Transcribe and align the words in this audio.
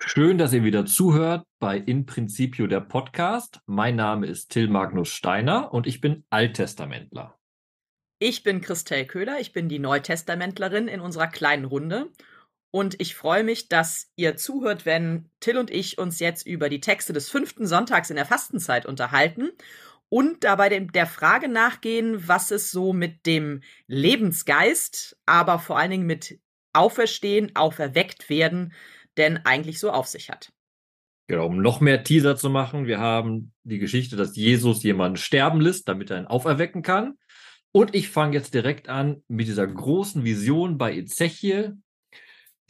Schön, 0.00 0.38
dass 0.38 0.52
ihr 0.52 0.62
wieder 0.62 0.86
zuhört 0.86 1.44
bei 1.58 1.76
In 1.76 2.06
Principio 2.06 2.68
der 2.68 2.80
Podcast. 2.80 3.60
Mein 3.66 3.96
Name 3.96 4.26
ist 4.26 4.48
Till 4.48 4.68
Magnus 4.68 5.08
Steiner 5.08 5.74
und 5.74 5.88
ich 5.88 6.00
bin 6.00 6.24
Alttestamentler. 6.30 7.36
Ich 8.20 8.44
bin 8.44 8.60
Christel 8.60 9.06
Köhler, 9.06 9.40
ich 9.40 9.52
bin 9.52 9.68
die 9.68 9.80
Neutestamentlerin 9.80 10.86
in 10.86 11.00
unserer 11.00 11.26
kleinen 11.26 11.64
Runde 11.64 12.12
und 12.70 13.00
ich 13.00 13.16
freue 13.16 13.42
mich, 13.42 13.68
dass 13.68 14.10
ihr 14.14 14.36
zuhört, 14.36 14.86
wenn 14.86 15.30
Till 15.40 15.58
und 15.58 15.70
ich 15.70 15.98
uns 15.98 16.20
jetzt 16.20 16.46
über 16.46 16.68
die 16.68 16.80
Texte 16.80 17.12
des 17.12 17.28
fünften 17.28 17.66
Sonntags 17.66 18.08
in 18.08 18.16
der 18.16 18.26
Fastenzeit 18.26 18.86
unterhalten 18.86 19.50
und 20.08 20.44
dabei 20.44 20.68
der 20.78 21.06
Frage 21.06 21.48
nachgehen, 21.48 22.26
was 22.26 22.52
es 22.52 22.70
so 22.70 22.92
mit 22.92 23.26
dem 23.26 23.62
Lebensgeist, 23.88 25.18
aber 25.26 25.58
vor 25.58 25.76
allen 25.76 25.90
Dingen 25.90 26.06
mit 26.06 26.40
Auferstehen, 26.72 27.56
auferweckt 27.56 28.30
werden, 28.30 28.72
denn 29.18 29.38
eigentlich 29.44 29.78
so 29.78 29.90
auf 29.90 30.06
sich 30.06 30.30
hat. 30.30 30.50
Genau, 31.26 31.46
um 31.46 31.60
noch 31.60 31.80
mehr 31.80 32.04
Teaser 32.04 32.36
zu 32.36 32.48
machen, 32.48 32.86
wir 32.86 32.98
haben 33.00 33.52
die 33.62 33.78
Geschichte, 33.78 34.16
dass 34.16 34.34
Jesus 34.34 34.82
jemanden 34.82 35.18
sterben 35.18 35.60
lässt, 35.60 35.86
damit 35.86 36.10
er 36.10 36.20
ihn 36.20 36.26
auferwecken 36.26 36.82
kann. 36.82 37.18
Und 37.70 37.94
ich 37.94 38.08
fange 38.08 38.34
jetzt 38.34 38.54
direkt 38.54 38.88
an 38.88 39.22
mit 39.28 39.46
dieser 39.46 39.66
großen 39.66 40.24
Vision 40.24 40.78
bei 40.78 40.96
Ezechiel, 40.96 41.76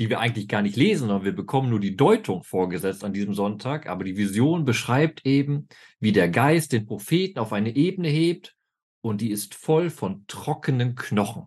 die 0.00 0.10
wir 0.10 0.18
eigentlich 0.18 0.48
gar 0.48 0.62
nicht 0.62 0.76
lesen, 0.76 1.06
sondern 1.06 1.24
wir 1.24 1.34
bekommen 1.34 1.70
nur 1.70 1.80
die 1.80 1.96
Deutung 1.96 2.42
vorgesetzt 2.42 3.04
an 3.04 3.12
diesem 3.12 3.34
Sonntag. 3.34 3.88
Aber 3.88 4.02
die 4.02 4.16
Vision 4.16 4.64
beschreibt 4.64 5.24
eben, 5.24 5.68
wie 6.00 6.12
der 6.12 6.28
Geist 6.28 6.72
den 6.72 6.86
Propheten 6.86 7.38
auf 7.38 7.52
eine 7.52 7.74
Ebene 7.76 8.08
hebt 8.08 8.56
und 9.00 9.20
die 9.20 9.30
ist 9.30 9.54
voll 9.54 9.90
von 9.90 10.24
trockenen 10.26 10.96
Knochen. 10.96 11.44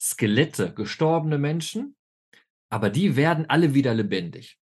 Skelette, 0.00 0.74
gestorbene 0.74 1.38
Menschen, 1.38 1.94
aber 2.72 2.88
die 2.88 3.16
werden 3.16 3.44
alle 3.50 3.74
wieder 3.74 3.92
lebendig. 3.92 4.58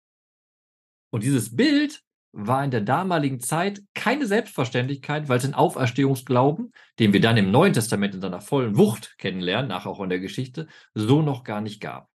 Und 1.11 1.25
dieses 1.25 1.55
Bild 1.55 2.03
war 2.33 2.65
in 2.65 2.71
der 2.71 2.81
damaligen 2.81 3.39
Zeit 3.39 3.83
keine 3.95 4.27
Selbstverständlichkeit, 4.27 5.29
weil 5.29 5.37
es 5.37 5.45
den 5.45 5.53
Auferstehungsglauben, 5.53 6.73
den 6.99 7.13
wir 7.13 7.21
dann 7.21 7.37
im 7.37 7.51
Neuen 7.51 7.75
Testament 7.75 8.15
in 8.15 8.23
seiner 8.23 8.41
vollen 8.41 8.79
Wucht 8.79 9.17
kennenlernen, 9.19 9.69
nachher 9.69 9.91
auch 9.91 10.01
in 10.01 10.09
der 10.09 10.21
Geschichte, 10.21 10.69
so 10.95 11.21
noch 11.21 11.45
gar 11.45 11.61
nicht 11.61 11.83
gab. 11.83 12.09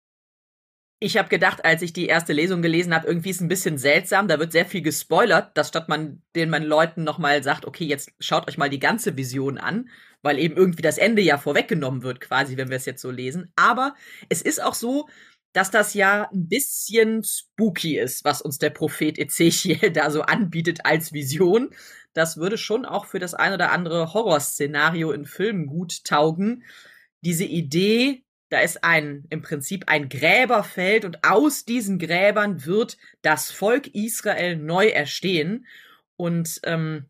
Ich 0.98 1.18
habe 1.18 1.28
gedacht, 1.28 1.64
als 1.64 1.82
ich 1.82 1.92
die 1.92 2.06
erste 2.06 2.32
Lesung 2.32 2.62
gelesen 2.62 2.94
habe, 2.94 3.08
irgendwie 3.08 3.30
ist 3.30 3.36
es 3.36 3.42
ein 3.42 3.48
bisschen 3.48 3.76
seltsam. 3.76 4.28
Da 4.28 4.38
wird 4.38 4.52
sehr 4.52 4.64
viel 4.64 4.82
gespoilert, 4.82 5.58
dass 5.58 5.68
statt 5.68 5.88
man 5.88 6.22
den 6.36 6.48
man 6.48 6.62
Leuten 6.62 7.04
nochmal 7.04 7.42
sagt, 7.42 7.66
okay, 7.66 7.84
jetzt 7.84 8.12
schaut 8.20 8.48
euch 8.48 8.56
mal 8.56 8.70
die 8.70 8.78
ganze 8.78 9.16
Vision 9.16 9.58
an, 9.58 9.90
weil 10.22 10.38
eben 10.38 10.56
irgendwie 10.56 10.82
das 10.82 10.98
Ende 10.98 11.20
ja 11.20 11.38
vorweggenommen 11.38 12.02
wird, 12.02 12.20
quasi, 12.20 12.56
wenn 12.56 12.70
wir 12.70 12.76
es 12.76 12.86
jetzt 12.86 13.02
so 13.02 13.10
lesen. 13.10 13.52
Aber 13.56 13.96
es 14.28 14.42
ist 14.42 14.62
auch 14.62 14.74
so, 14.74 15.08
dass 15.52 15.70
das 15.70 15.94
ja 15.94 16.28
ein 16.32 16.48
bisschen 16.48 17.22
spooky 17.24 17.98
ist, 17.98 18.24
was 18.24 18.42
uns 18.42 18.58
der 18.58 18.70
Prophet 18.70 19.18
Ezechiel 19.18 19.90
da 19.92 20.10
so 20.10 20.22
anbietet 20.22 20.84
als 20.84 21.12
Vision. 21.12 21.70
Das 22.14 22.36
würde 22.36 22.58
schon 22.58 22.84
auch 22.84 23.06
für 23.06 23.18
das 23.18 23.34
ein 23.34 23.52
oder 23.52 23.72
andere 23.72 24.14
Horrorszenario 24.14 25.12
in 25.12 25.24
Filmen 25.24 25.66
gut 25.66 26.04
taugen. 26.04 26.64
Diese 27.22 27.44
Idee, 27.44 28.24
da 28.48 28.60
ist 28.60 28.84
ein, 28.84 29.24
im 29.30 29.42
Prinzip 29.42 29.84
ein 29.86 30.08
Gräberfeld 30.08 31.04
und 31.04 31.24
aus 31.24 31.64
diesen 31.64 31.98
Gräbern 31.98 32.64
wird 32.66 32.98
das 33.22 33.50
Volk 33.50 33.88
Israel 33.94 34.56
neu 34.56 34.88
erstehen. 34.88 35.66
Und 36.16 36.60
ähm, 36.64 37.06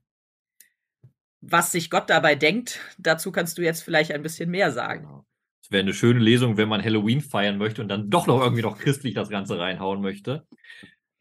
was 1.41 1.73
sich 1.73 1.91
Gott 1.91 2.09
dabei 2.11 2.37
denkt, 2.37 2.79
dazu 2.99 3.33
kannst 3.33 3.59
du 3.59 3.63
jetzt 3.63 3.83
vielleicht 3.83 4.13
ein 4.13 4.23
bisschen 4.23 4.51
mehr 4.51 4.71
sagen. 4.71 5.25
Genau 5.63 5.73
wäre 5.73 5.83
eine 5.83 5.95
schöne 5.95 6.21
Lesung, 6.21 6.57
wenn 6.57 6.69
man 6.69 6.83
Halloween 6.83 7.21
feiern 7.21 7.59
möchte 7.59 7.83
und 7.83 7.89
dann 7.89 8.11
doch 8.11 8.27
noch 8.27 8.41
irgendwie 8.41 8.63
noch 8.63 8.79
christlich 8.79 9.15
das 9.15 9.29
Ganze 9.29 9.59
reinhauen 9.59 10.01
möchte. 10.01 10.47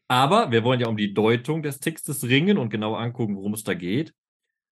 Aber 0.08 0.50
wir 0.50 0.62
wollen 0.62 0.80
ja 0.80 0.88
um 0.88 0.96
die 0.96 1.14
Deutung 1.14 1.62
des 1.62 1.80
Textes 1.80 2.24
ringen 2.24 2.58
und 2.58 2.68
genau 2.68 2.94
angucken, 2.94 3.36
worum 3.36 3.54
es 3.54 3.64
da 3.64 3.74
geht. 3.74 4.12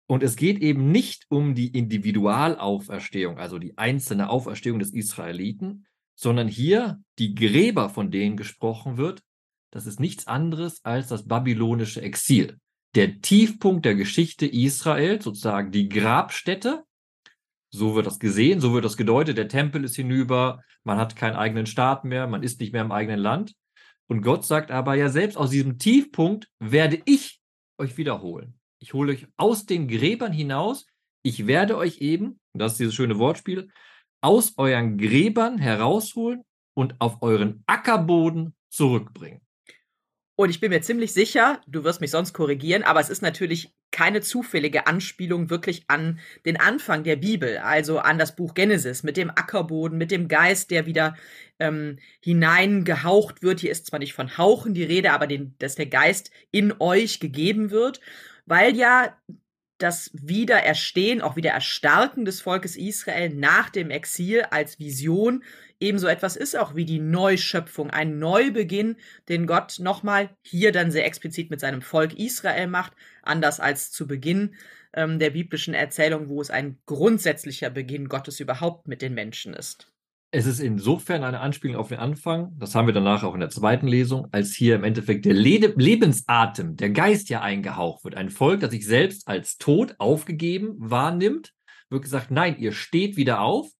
Und 0.07 0.23
es 0.23 0.37
geht 0.37 0.61
eben 0.61 0.93
nicht 0.93 1.25
um 1.29 1.55
die 1.55 1.69
Individualauferstehung, 1.69 3.39
also 3.39 3.59
die 3.59 3.77
einzelne 3.79 4.29
Auferstehung 4.29 4.79
des 4.79 4.93
Israeliten, 4.93 5.87
sondern 6.15 6.47
hier 6.47 7.03
die 7.19 7.35
Gräber, 7.35 7.89
von 7.89 8.11
denen 8.11 8.37
gesprochen 8.37 8.97
wird, 8.97 9.23
das 9.73 9.87
ist 9.87 9.99
nichts 9.99 10.27
anderes 10.27 10.85
als 10.85 11.09
das 11.09 11.27
babylonische 11.27 12.03
Exil. 12.03 12.59
Der 12.95 13.21
Tiefpunkt 13.21 13.85
der 13.85 13.97
Geschichte 13.97 14.47
Israel, 14.47 15.21
sozusagen 15.21 15.73
die 15.73 15.89
Grabstätte, 15.89 16.85
so 17.75 17.95
wird 17.97 18.07
das 18.07 18.19
gesehen, 18.21 18.61
so 18.61 18.73
wird 18.73 18.85
das 18.85 18.97
gedeutet. 18.97 19.37
Der 19.37 19.49
Tempel 19.49 19.85
ist 19.85 19.97
hinüber, 19.97 20.63
man 20.85 20.99
hat 20.99 21.17
keinen 21.17 21.35
eigenen 21.35 21.67
Staat 21.67 22.05
mehr, 22.05 22.27
man 22.27 22.43
ist 22.43 22.61
nicht 22.61 22.73
mehr 22.73 22.83
im 22.83 22.93
eigenen 22.93 23.19
Land. 23.19 23.55
Und 24.07 24.23
Gott 24.23 24.45
sagt 24.45 24.71
aber 24.71 24.95
ja 24.95 25.09
selbst 25.09 25.37
aus 25.37 25.51
diesem 25.51 25.79
Tiefpunkt 25.79 26.49
werde 26.61 27.01
ich 27.05 27.41
euch 27.79 27.97
wiederholen. 27.97 28.59
Ich 28.79 28.95
hole 28.95 29.13
euch 29.13 29.27
aus 29.37 29.67
den 29.67 29.89
Gräbern 29.89 30.33
hinaus. 30.33 30.87
Ich 31.23 31.47
werde 31.47 31.77
euch 31.77 31.99
eben, 31.99 32.39
das 32.53 32.73
ist 32.73 32.81
dieses 32.81 32.95
schöne 32.95 33.19
Wortspiel, 33.19 33.71
aus 34.21 34.55
euren 34.57 34.97
Gräbern 34.97 35.59
herausholen 35.59 36.43
und 36.75 36.95
auf 37.01 37.23
euren 37.23 37.65
Ackerboden 37.67 38.55
zurückbringen. 38.71 39.41
Und 40.37 40.51
ich 40.51 40.59
bin 40.59 40.71
mir 40.71 40.81
ziemlich 40.83 41.13
sicher, 41.13 41.61
du 41.69 41.85
wirst 41.85 42.01
mich 42.01 42.11
sonst 42.11 42.33
korrigieren, 42.33 42.83
aber 42.83 42.99
es 42.99 43.09
ist 43.09 43.23
natürlich 43.23 43.73
keine 43.93 44.21
zufällige 44.21 44.89
Anspielung 44.89 45.49
wirklich 45.49 45.85
an 45.87 46.19
den 46.45 46.59
Anfang 46.59 47.05
der 47.05 47.15
Bibel, 47.15 47.59
also 47.59 48.01
an 48.01 48.19
das 48.19 48.35
Buch 48.35 48.55
Genesis 48.55 49.05
mit 49.05 49.17
dem 49.17 49.31
Ackerboden, 49.31 49.97
mit 49.97 50.11
dem 50.11 50.27
Geist, 50.27 50.73
der 50.73 50.87
wieder 50.87 51.17
ähm, 51.61 52.01
hineingehaucht 52.21 53.45
wird. 53.45 53.61
Hier 53.61 53.71
ist 53.71 53.87
zwar 53.87 54.01
nicht 54.01 54.15
von 54.15 54.37
Hauchen 54.37 54.75
die 54.75 54.83
Rede, 54.83 55.13
aber 55.13 55.29
den, 55.29 55.55
dass 55.61 55.77
der 55.77 55.87
Geist 55.87 56.33
in 56.51 56.75
euch 56.81 57.21
gegeben 57.21 57.71
wird, 57.71 58.01
weil 58.45 58.77
ja 58.77 59.17
das 59.79 60.11
Wiedererstehen, 60.15 61.21
auch 61.21 61.37
Wiedererstarken 61.37 62.25
des 62.25 62.41
Volkes 62.41 62.77
Israel 62.77 63.31
nach 63.31 63.71
dem 63.71 63.91
Exil 63.91 64.43
als 64.51 64.81
Vision 64.81 65.45
ebenso 65.85 66.09
etwas 66.09 66.35
ist 66.35 66.59
auch 66.59 66.75
wie 66.75 66.85
die 66.85 66.99
Neuschöpfung, 66.99 67.91
ein 67.91 68.19
Neubeginn, 68.19 68.97
den 69.29 69.47
Gott 69.47 69.79
nochmal 69.79 70.31
hier 70.43 70.73
dann 70.73 70.91
sehr 70.91 71.07
explizit 71.07 71.51
mit 71.51 71.61
seinem 71.61 71.83
Volk 71.83 72.19
Israel 72.19 72.67
macht, 72.67 72.95
anders 73.23 73.61
als 73.61 73.93
zu 73.93 74.07
Beginn 74.07 74.55
ähm, 74.95 75.19
der 75.19 75.31
biblischen 75.31 75.75
Erzählung, 75.75 76.29
wo 76.29 76.41
es 76.41 76.51
ein 76.51 76.79
grundsätzlicher 76.87 77.71
Beginn 77.71 78.09
Gottes 78.09 78.41
überhaupt 78.41 78.89
mit 78.89 79.03
den 79.03 79.15
Menschen 79.15 79.55
ist. 79.55 79.89
Es 80.31 80.47
ist 80.47 80.59
insofern 80.59 81.23
eine 81.23 81.39
Anspielung 81.39 81.77
auf 81.77 81.91
den 81.91 81.99
Anfang, 81.99 82.57
das 82.59 82.75
haben 82.75 82.89
wir 82.89 82.95
danach 82.95 83.23
auch 83.23 83.35
in 83.35 83.41
der 83.41 83.51
zweiten 83.51 83.87
Lesung, 83.87 84.27
als 84.33 84.53
hier 84.53 84.75
im 84.75 84.83
Endeffekt 84.83 85.27
der 85.27 85.35
Le 85.35 85.73
Lebensatem, 85.77 86.75
der 86.75 86.91
Geist 86.91 87.29
ja 87.29 87.41
eingehaucht 87.41 88.03
wird. 88.03 88.17
Ein 88.17 88.31
Volk, 88.31 88.59
das 88.61 88.73
sich 88.73 88.85
selbst 88.85 89.29
als 89.29 89.59
tot 89.59 89.95
aufgegeben 89.99 90.75
wahrnimmt, 90.79 91.53
wird 91.89 92.03
gesagt, 92.03 92.33
nein, 92.33 92.57
ihr 92.59 92.73
steht 92.73 93.17
wieder 93.17 93.43
auf 93.43 93.71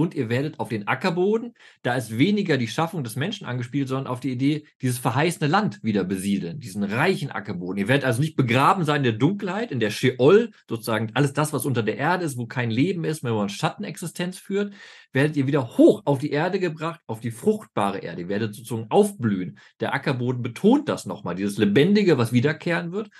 und 0.00 0.14
ihr 0.14 0.30
werdet 0.30 0.58
auf 0.58 0.70
den 0.70 0.88
Ackerboden, 0.88 1.52
da 1.82 1.94
ist 1.94 2.16
weniger 2.16 2.56
die 2.56 2.68
Schaffung 2.68 3.04
des 3.04 3.16
Menschen 3.16 3.46
angespielt, 3.46 3.86
sondern 3.86 4.06
auf 4.06 4.20
die 4.20 4.32
Idee, 4.32 4.64
dieses 4.80 4.98
verheißene 4.98 5.46
Land 5.46 5.84
wieder 5.84 6.04
besiedeln, 6.04 6.58
diesen 6.58 6.84
reichen 6.84 7.30
Ackerboden. 7.30 7.76
Ihr 7.76 7.88
werdet 7.88 8.06
also 8.06 8.22
nicht 8.22 8.34
begraben 8.34 8.86
sein 8.86 8.98
in 8.98 9.02
der 9.02 9.12
Dunkelheit, 9.12 9.70
in 9.70 9.78
der 9.78 9.90
Sheol, 9.90 10.52
sozusagen 10.66 11.10
alles 11.12 11.34
das, 11.34 11.52
was 11.52 11.66
unter 11.66 11.82
der 11.82 11.98
Erde 11.98 12.24
ist, 12.24 12.38
wo 12.38 12.46
kein 12.46 12.70
Leben 12.70 13.04
ist, 13.04 13.22
wenn 13.22 13.34
man 13.34 13.50
Schattenexistenz 13.50 14.38
führt, 14.38 14.72
werdet 15.12 15.36
ihr 15.36 15.46
wieder 15.46 15.76
hoch 15.76 16.00
auf 16.06 16.18
die 16.18 16.30
Erde 16.30 16.60
gebracht, 16.60 17.00
auf 17.06 17.20
die 17.20 17.30
fruchtbare 17.30 17.98
Erde. 17.98 18.22
Ihr 18.22 18.28
werdet 18.30 18.54
sozusagen 18.54 18.90
aufblühen. 18.90 19.58
Der 19.80 19.92
Ackerboden 19.92 20.40
betont 20.40 20.88
das 20.88 21.04
nochmal, 21.04 21.34
dieses 21.34 21.58
Lebendige, 21.58 22.16
was 22.16 22.32
wiederkehren 22.32 22.92
wird. 22.92 23.10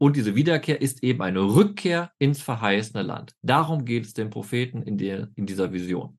Und 0.00 0.14
diese 0.14 0.36
Wiederkehr 0.36 0.80
ist 0.80 1.02
eben 1.02 1.20
eine 1.22 1.40
Rückkehr 1.40 2.12
ins 2.20 2.40
verheißene 2.40 3.02
Land. 3.02 3.34
Darum 3.42 3.84
geht 3.84 4.06
es 4.06 4.14
dem 4.14 4.30
Propheten 4.30 4.82
in, 4.82 4.96
der, 4.96 5.30
in 5.34 5.44
dieser 5.44 5.72
Vision 5.72 6.18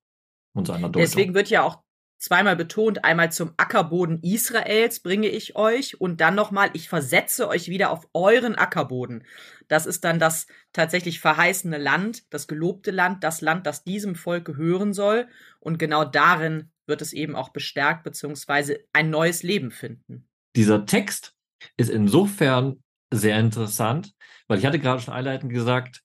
und 0.53 0.67
seiner 0.67 0.89
Deutung. 0.89 1.01
Deswegen 1.01 1.33
wird 1.33 1.49
ja 1.49 1.63
auch 1.63 1.83
zweimal 2.19 2.55
betont, 2.55 3.05
einmal 3.05 3.31
zum 3.31 3.53
Ackerboden 3.57 4.21
Israels 4.21 4.99
bringe 4.99 5.27
ich 5.27 5.55
euch 5.55 5.99
und 5.99 6.21
dann 6.21 6.35
nochmal, 6.35 6.69
ich 6.73 6.89
versetze 6.89 7.47
euch 7.47 7.69
wieder 7.69 7.91
auf 7.91 8.07
euren 8.13 8.55
Ackerboden. 8.55 9.23
Das 9.67 9.85
ist 9.85 10.03
dann 10.03 10.19
das 10.19 10.47
tatsächlich 10.73 11.19
verheißene 11.19 11.77
Land, 11.77 12.31
das 12.33 12.47
gelobte 12.47 12.91
Land, 12.91 13.23
das 13.23 13.41
Land, 13.41 13.65
das 13.65 13.83
diesem 13.83 14.15
Volk 14.15 14.45
gehören 14.45 14.93
soll. 14.93 15.27
Und 15.59 15.79
genau 15.79 16.03
darin 16.03 16.71
wird 16.85 17.01
es 17.01 17.13
eben 17.13 17.35
auch 17.35 17.49
bestärkt, 17.49 18.03
beziehungsweise 18.03 18.79
ein 18.93 19.09
neues 19.09 19.43
Leben 19.43 19.71
finden. 19.71 20.27
Dieser 20.55 20.85
Text 20.85 21.33
ist 21.77 21.89
insofern 21.89 22.83
sehr 23.11 23.39
interessant, 23.39 24.13
weil 24.47 24.59
ich 24.59 24.65
hatte 24.65 24.79
gerade 24.79 25.01
schon 25.01 25.13
einleitend 25.13 25.53
gesagt, 25.53 26.03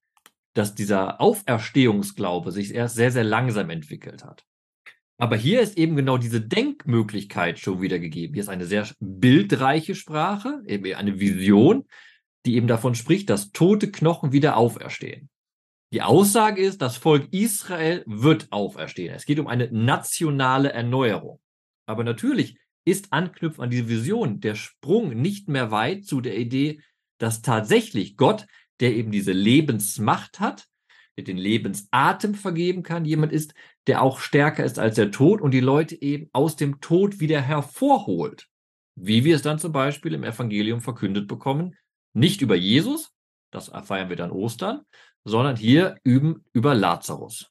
dass 0.54 0.74
dieser 0.74 1.20
Auferstehungsglaube 1.20 2.52
sich 2.52 2.74
erst 2.74 2.96
sehr, 2.96 3.10
sehr 3.10 3.24
langsam 3.24 3.70
entwickelt 3.70 4.24
hat. 4.24 4.44
Aber 5.18 5.36
hier 5.36 5.60
ist 5.60 5.78
eben 5.78 5.94
genau 5.94 6.18
diese 6.18 6.40
Denkmöglichkeit 6.40 7.58
schon 7.58 7.80
wieder 7.80 7.98
gegeben. 7.98 8.34
Hier 8.34 8.42
ist 8.42 8.48
eine 8.48 8.66
sehr 8.66 8.88
bildreiche 8.98 9.94
Sprache, 9.94 10.62
eben 10.66 10.94
eine 10.94 11.20
Vision, 11.20 11.86
die 12.46 12.56
eben 12.56 12.66
davon 12.66 12.94
spricht, 12.94 13.30
dass 13.30 13.52
tote 13.52 13.90
Knochen 13.90 14.32
wieder 14.32 14.56
auferstehen. 14.56 15.28
Die 15.92 16.02
Aussage 16.02 16.60
ist, 16.60 16.82
das 16.82 16.96
Volk 16.96 17.32
Israel 17.32 18.02
wird 18.06 18.48
auferstehen. 18.50 19.14
Es 19.14 19.26
geht 19.26 19.38
um 19.38 19.46
eine 19.46 19.70
nationale 19.70 20.72
Erneuerung. 20.72 21.40
Aber 21.86 22.02
natürlich 22.02 22.58
ist 22.84 23.12
anknüpfen 23.12 23.62
an 23.62 23.70
diese 23.70 23.88
Vision, 23.88 24.40
der 24.40 24.56
Sprung 24.56 25.10
nicht 25.10 25.48
mehr 25.48 25.70
weit 25.70 26.04
zu 26.04 26.20
der 26.20 26.36
Idee, 26.36 26.80
dass 27.18 27.42
tatsächlich 27.42 28.16
Gott, 28.16 28.46
der 28.80 28.94
eben 28.94 29.10
diese 29.10 29.32
Lebensmacht 29.32 30.40
hat, 30.40 30.66
der 31.16 31.24
den 31.24 31.36
Lebensatem 31.36 32.34
vergeben 32.34 32.82
kann, 32.82 33.04
jemand 33.04 33.32
ist, 33.32 33.54
der 33.86 34.02
auch 34.02 34.18
stärker 34.18 34.64
ist 34.64 34.78
als 34.78 34.96
der 34.96 35.10
Tod 35.10 35.40
und 35.40 35.52
die 35.52 35.60
Leute 35.60 36.00
eben 36.00 36.28
aus 36.32 36.56
dem 36.56 36.80
Tod 36.80 37.20
wieder 37.20 37.40
hervorholt. 37.40 38.48
Wie 38.96 39.24
wir 39.24 39.36
es 39.36 39.42
dann 39.42 39.58
zum 39.58 39.72
Beispiel 39.72 40.14
im 40.14 40.24
Evangelium 40.24 40.80
verkündet 40.80 41.28
bekommen, 41.28 41.76
nicht 42.12 42.42
über 42.42 42.54
Jesus, 42.54 43.12
das 43.50 43.70
feiern 43.84 44.08
wir 44.08 44.16
dann 44.16 44.30
Ostern, 44.30 44.82
sondern 45.24 45.56
hier 45.56 45.96
üben 46.04 46.44
über 46.52 46.74
Lazarus. 46.74 47.50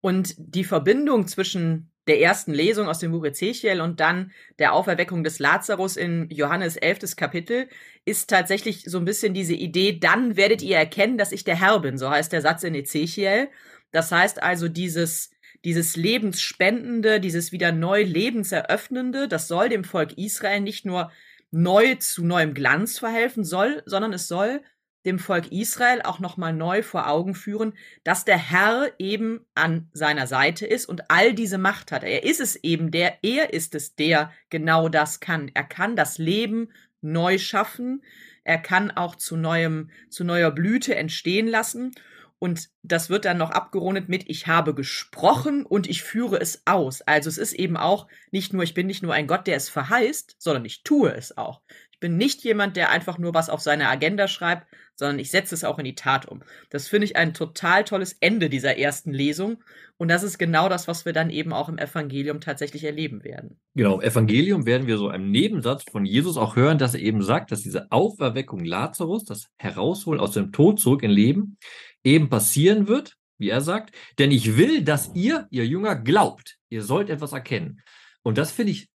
Und 0.00 0.34
die 0.38 0.64
Verbindung 0.64 1.28
zwischen 1.28 1.91
der 2.06 2.20
ersten 2.20 2.52
Lesung 2.52 2.88
aus 2.88 2.98
dem 2.98 3.12
Buch 3.12 3.24
Ezechiel 3.24 3.80
und 3.80 4.00
dann 4.00 4.32
der 4.58 4.72
Auferweckung 4.72 5.22
des 5.22 5.38
Lazarus 5.38 5.96
in 5.96 6.28
Johannes 6.30 6.76
11. 6.76 7.16
Kapitel 7.16 7.68
ist 8.04 8.28
tatsächlich 8.28 8.84
so 8.84 8.98
ein 8.98 9.04
bisschen 9.04 9.34
diese 9.34 9.54
Idee, 9.54 9.98
dann 9.98 10.36
werdet 10.36 10.62
ihr 10.62 10.76
erkennen, 10.76 11.18
dass 11.18 11.32
ich 11.32 11.44
der 11.44 11.56
Herr 11.56 11.80
bin, 11.80 11.98
so 11.98 12.10
heißt 12.10 12.32
der 12.32 12.42
Satz 12.42 12.64
in 12.64 12.74
Ezechiel. 12.74 13.48
Das 13.92 14.10
heißt 14.10 14.42
also 14.42 14.68
dieses, 14.68 15.30
dieses 15.64 15.96
Lebensspendende, 15.96 17.20
dieses 17.20 17.52
wieder 17.52 17.70
neu 17.70 18.02
Lebenseröffnende, 18.02 19.28
das 19.28 19.46
soll 19.46 19.68
dem 19.68 19.84
Volk 19.84 20.18
Israel 20.18 20.60
nicht 20.60 20.84
nur 20.84 21.12
neu 21.52 21.94
zu 21.96 22.24
neuem 22.24 22.54
Glanz 22.54 22.98
verhelfen 22.98 23.44
soll, 23.44 23.82
sondern 23.86 24.12
es 24.12 24.26
soll 24.26 24.62
dem 25.04 25.18
Volk 25.18 25.50
Israel 25.50 26.02
auch 26.02 26.20
nochmal 26.20 26.52
neu 26.52 26.82
vor 26.82 27.08
Augen 27.08 27.34
führen, 27.34 27.74
dass 28.04 28.24
der 28.24 28.38
Herr 28.38 28.90
eben 28.98 29.44
an 29.54 29.88
seiner 29.92 30.26
Seite 30.26 30.66
ist 30.66 30.86
und 30.86 31.10
all 31.10 31.34
diese 31.34 31.58
Macht 31.58 31.92
hat. 31.92 32.04
Er 32.04 32.24
ist 32.24 32.40
es 32.40 32.56
eben 32.56 32.90
der, 32.90 33.18
er 33.22 33.52
ist 33.52 33.74
es, 33.74 33.94
der 33.94 34.32
genau 34.50 34.88
das 34.88 35.20
kann. 35.20 35.50
Er 35.54 35.64
kann 35.64 35.96
das 35.96 36.18
Leben 36.18 36.72
neu 37.00 37.38
schaffen. 37.38 38.02
Er 38.44 38.58
kann 38.58 38.90
auch 38.90 39.16
zu 39.16 39.36
neuem, 39.36 39.90
zu 40.08 40.24
neuer 40.24 40.50
Blüte 40.50 40.94
entstehen 40.94 41.48
lassen. 41.48 41.92
Und 42.38 42.70
das 42.82 43.08
wird 43.08 43.24
dann 43.24 43.38
noch 43.38 43.52
abgerundet 43.52 44.08
mit, 44.08 44.28
ich 44.28 44.48
habe 44.48 44.74
gesprochen 44.74 45.64
und 45.64 45.88
ich 45.88 46.02
führe 46.02 46.40
es 46.40 46.62
aus. 46.64 47.00
Also 47.02 47.28
es 47.28 47.38
ist 47.38 47.52
eben 47.52 47.76
auch 47.76 48.08
nicht 48.32 48.52
nur, 48.52 48.64
ich 48.64 48.74
bin 48.74 48.88
nicht 48.88 49.00
nur 49.00 49.14
ein 49.14 49.28
Gott, 49.28 49.46
der 49.46 49.54
es 49.56 49.68
verheißt, 49.68 50.36
sondern 50.38 50.64
ich 50.64 50.82
tue 50.82 51.14
es 51.14 51.36
auch 51.36 51.60
bin 52.02 52.16
nicht 52.16 52.42
jemand, 52.42 52.76
der 52.76 52.90
einfach 52.90 53.16
nur 53.16 53.32
was 53.32 53.48
auf 53.48 53.60
seine 53.60 53.88
Agenda 53.88 54.26
schreibt, 54.26 54.66
sondern 54.96 55.20
ich 55.20 55.30
setze 55.30 55.54
es 55.54 55.62
auch 55.62 55.78
in 55.78 55.84
die 55.84 55.94
Tat 55.94 56.26
um. 56.26 56.42
Das 56.68 56.88
finde 56.88 57.06
ich 57.06 57.16
ein 57.16 57.32
total 57.32 57.84
tolles 57.84 58.16
Ende 58.20 58.50
dieser 58.50 58.76
ersten 58.76 59.12
Lesung. 59.12 59.62
Und 59.96 60.08
das 60.08 60.24
ist 60.24 60.36
genau 60.36 60.68
das, 60.68 60.88
was 60.88 61.04
wir 61.04 61.12
dann 61.12 61.30
eben 61.30 61.52
auch 61.52 61.68
im 61.68 61.78
Evangelium 61.78 62.40
tatsächlich 62.40 62.82
erleben 62.82 63.22
werden. 63.22 63.60
Genau, 63.74 64.00
im 64.00 64.00
Evangelium 64.00 64.66
werden 64.66 64.88
wir 64.88 64.98
so 64.98 65.08
einen 65.08 65.30
Nebensatz 65.30 65.84
von 65.90 66.04
Jesus 66.04 66.36
auch 66.36 66.56
hören, 66.56 66.76
dass 66.76 66.94
er 66.94 67.00
eben 67.00 67.22
sagt, 67.22 67.52
dass 67.52 67.62
diese 67.62 67.90
Auferweckung 67.92 68.64
Lazarus, 68.64 69.24
das 69.24 69.46
Herausholen 69.56 70.20
aus 70.20 70.32
dem 70.32 70.50
Tod 70.50 70.80
zurück 70.80 71.04
in 71.04 71.10
Leben, 71.10 71.56
eben 72.02 72.28
passieren 72.28 72.88
wird, 72.88 73.16
wie 73.38 73.48
er 73.48 73.60
sagt, 73.60 73.94
denn 74.18 74.32
ich 74.32 74.56
will, 74.56 74.82
dass 74.82 75.12
ihr, 75.14 75.46
ihr 75.50 75.66
Jünger, 75.66 75.94
glaubt. 75.94 76.58
Ihr 76.68 76.82
sollt 76.82 77.10
etwas 77.10 77.32
erkennen. 77.32 77.80
Und 78.22 78.38
das 78.38 78.50
finde 78.50 78.72
ich 78.72 78.91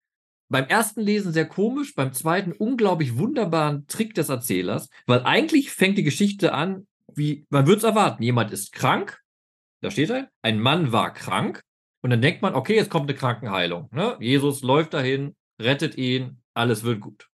beim 0.49 0.67
ersten 0.67 1.01
Lesen 1.01 1.33
sehr 1.33 1.47
komisch, 1.47 1.95
beim 1.95 2.13
zweiten 2.13 2.53
unglaublich 2.53 3.19
wunderbaren 3.19 3.87
Trick 3.87 4.15
des 4.15 4.29
Erzählers, 4.29 4.89
weil 5.07 5.23
eigentlich 5.25 5.71
fängt 5.71 5.99
die 5.99 6.05
Geschichte 6.05 6.53
an, 6.53 6.87
wie 7.13 7.47
man 7.51 7.67
würde 7.67 7.79
es 7.79 7.85
erwarten. 7.85 8.23
Jemand 8.23 8.53
ist 8.53 8.73
krank, 8.73 9.21
da 9.81 9.91
steht 9.91 10.11
er, 10.11 10.31
ein 10.43 10.61
Mann 10.61 10.93
war 10.93 11.13
krank 11.13 11.63
und 12.03 12.11
dann 12.11 12.23
denkt 12.23 12.43
man, 12.43 12.55
okay, 12.55 12.77
jetzt 12.77 12.91
kommt 12.91 13.09
eine 13.09 13.19
Krankenheilung. 13.19 13.89
Ne? 13.93 14.17
Jesus 14.21 14.63
läuft 14.63 14.95
dahin, 14.95 15.35
rettet 15.61 15.97
ihn, 15.97 16.43
alles 16.55 16.85
wird 16.85 17.01
gut. 17.01 17.29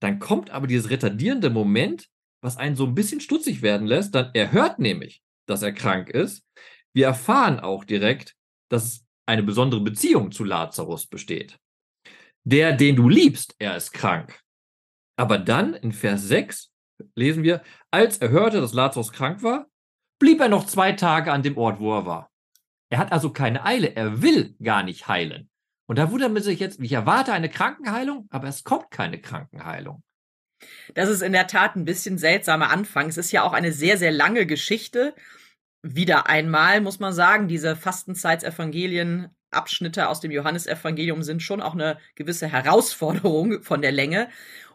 Dann 0.00 0.20
kommt 0.20 0.50
aber 0.50 0.68
dieses 0.68 0.90
retardierende 0.90 1.50
Moment, 1.50 2.08
was 2.40 2.56
einen 2.56 2.76
so 2.76 2.86
ein 2.86 2.94
bisschen 2.94 3.20
stutzig 3.20 3.62
werden 3.62 3.86
lässt. 3.86 4.14
Dann 4.14 4.30
er 4.34 4.52
hört 4.52 4.78
nämlich, 4.78 5.22
dass 5.46 5.62
er 5.62 5.72
krank 5.72 6.08
ist. 6.08 6.44
Wir 6.92 7.06
erfahren 7.06 7.58
auch 7.58 7.84
direkt, 7.84 8.36
dass 8.70 9.04
eine 9.26 9.42
besondere 9.42 9.80
Beziehung 9.80 10.30
zu 10.30 10.44
Lazarus 10.44 11.06
besteht 11.06 11.58
der, 12.44 12.72
den 12.72 12.96
du 12.96 13.08
liebst, 13.08 13.54
er 13.58 13.76
ist 13.76 13.92
krank. 13.92 14.40
Aber 15.16 15.38
dann 15.38 15.74
in 15.74 15.92
Vers 15.92 16.22
6 16.24 16.70
lesen 17.14 17.42
wir, 17.42 17.62
als 17.90 18.18
er 18.18 18.30
hörte, 18.30 18.60
dass 18.60 18.72
Lazarus 18.72 19.12
krank 19.12 19.42
war, 19.42 19.66
blieb 20.18 20.40
er 20.40 20.48
noch 20.48 20.66
zwei 20.66 20.92
Tage 20.92 21.32
an 21.32 21.42
dem 21.42 21.56
Ort, 21.56 21.80
wo 21.80 21.94
er 21.94 22.06
war. 22.06 22.30
Er 22.90 22.98
hat 22.98 23.12
also 23.12 23.30
keine 23.30 23.64
Eile, 23.64 23.94
er 23.94 24.22
will 24.22 24.54
gar 24.62 24.82
nicht 24.82 25.08
heilen. 25.08 25.50
Und 25.88 25.98
da 25.98 26.10
wundert 26.10 26.32
man 26.32 26.42
sich 26.42 26.60
jetzt, 26.60 26.80
ich 26.80 26.92
erwarte 26.92 27.32
eine 27.32 27.48
Krankenheilung, 27.48 28.28
aber 28.30 28.48
es 28.48 28.64
kommt 28.64 28.90
keine 28.90 29.20
Krankenheilung. 29.20 30.02
Das 30.94 31.08
ist 31.08 31.22
in 31.22 31.32
der 31.32 31.46
Tat 31.46 31.76
ein 31.76 31.84
bisschen 31.84 32.18
seltsamer 32.18 32.70
Anfang. 32.70 33.08
Es 33.08 33.16
ist 33.16 33.32
ja 33.32 33.42
auch 33.42 33.52
eine 33.52 33.72
sehr, 33.72 33.96
sehr 33.96 34.10
lange 34.10 34.44
Geschichte. 34.44 35.14
Wieder 35.82 36.26
einmal 36.26 36.80
muss 36.80 36.98
man 36.98 37.12
sagen, 37.12 37.48
diese 37.48 37.76
Fastenzeitsevangelien 37.76 39.28
Abschnitte 39.50 40.08
aus 40.08 40.20
dem 40.20 40.30
Johannesevangelium 40.30 41.22
sind 41.22 41.42
schon 41.42 41.60
auch 41.60 41.74
eine 41.74 41.98
gewisse 42.14 42.48
Herausforderung 42.48 43.62
von 43.62 43.82
der 43.82 43.92
Länge. 43.92 44.28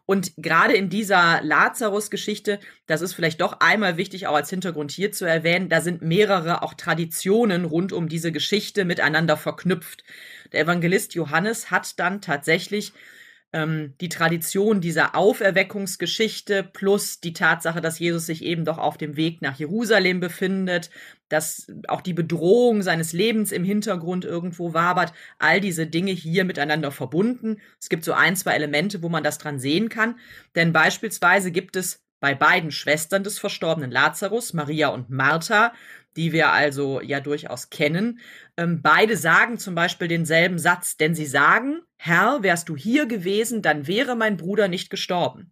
Und 0.06 0.34
gerade 0.36 0.74
in 0.74 0.90
dieser 0.90 1.42
Lazarus-Geschichte, 1.44 2.60
das 2.88 3.02
ist 3.02 3.14
vielleicht 3.14 3.40
doch 3.40 3.62
einmal 3.62 3.96
wichtig, 3.96 4.28
auch 4.28 4.36
als 4.36 4.50
Hintergrund 4.50 4.92
hier 4.92 5.14
zu 5.14 5.26
erwähnen, 5.26 5.70
da 5.70 5.80
sind 5.80 6.02
mehrere 6.02 6.62
auch 6.62 6.74
Traditionen 6.74 7.64
rund 7.64 7.94
um 7.94 8.10
diese 8.10 8.34
Geschichte 8.34 8.84
miteinander 8.84 9.38
verknüpft. 9.38 10.04
Der 10.52 10.62
Evangelist 10.62 11.14
Johannes 11.14 11.72
hat 11.72 12.00
dann 12.00 12.20
tatsächlich 12.20 12.92
ähm, 13.54 13.94
die 14.02 14.10
Tradition 14.10 14.82
dieser 14.82 15.16
Auferweckungsgeschichte 15.16 16.64
plus 16.64 17.20
die 17.20 17.34
Tatsache, 17.34 17.82
dass 17.82 18.00
Jesus 18.00 18.26
sich 18.26 18.44
eben 18.44 18.66
doch 18.66 18.80
auf 18.80 18.98
dem 18.98 19.16
Weg 19.16 19.42
nach 19.42 19.58
Jerusalem 19.58 20.20
befindet, 20.20 20.90
dass 21.30 21.68
auch 21.88 22.02
die 22.02 22.14
Bedrohung 22.14 22.82
seines 22.82 23.14
Lebens 23.14 23.52
im 23.52 23.64
Hintergrund 23.64 24.26
irgendwo 24.26 24.74
wabert, 24.74 25.14
all 25.40 25.62
diese 25.62 25.88
Dinge 25.88 26.12
hier 26.12 26.44
miteinander 26.44 26.92
verbunden. 26.92 27.62
Es 27.80 27.90
gibt 27.90 28.04
so 28.04 28.14
ein, 28.14 28.36
zwei 28.36 28.54
Elemente, 28.54 29.02
wo 29.02 29.10
man 29.10 29.24
das 29.24 29.38
dran 29.38 29.60
sehen 29.60 29.90
kann, 29.90 30.20
denn 30.56 30.74
beispielsweise 30.74 31.52
gibt 31.52 31.76
es 31.76 32.04
bei 32.24 32.36
beiden 32.36 32.72
Schwestern 32.72 33.26
des 33.26 33.38
verstorbenen 33.38 33.92
Lazarus, 33.92 34.54
Maria 34.54 34.88
und 34.88 35.10
Martha, 35.10 35.74
die 36.16 36.32
wir 36.32 36.54
also 36.54 37.02
ja 37.02 37.20
durchaus 37.20 37.70
kennen. 37.70 38.22
Ähm, 38.56 38.82
beide 38.82 39.18
sagen 39.18 39.58
zum 39.58 39.76
Beispiel 39.76 40.08
denselben 40.08 40.58
Satz, 40.58 40.96
denn 40.96 41.16
sie 41.16 41.26
sagen, 41.26 41.82
Herr, 41.98 42.42
wärst 42.42 42.70
du 42.70 42.78
hier 42.78 43.08
gewesen, 43.08 43.62
dann 43.62 43.88
wäre 43.88 44.16
mein 44.16 44.38
Bruder 44.38 44.70
nicht 44.70 44.90
gestorben. 44.90 45.52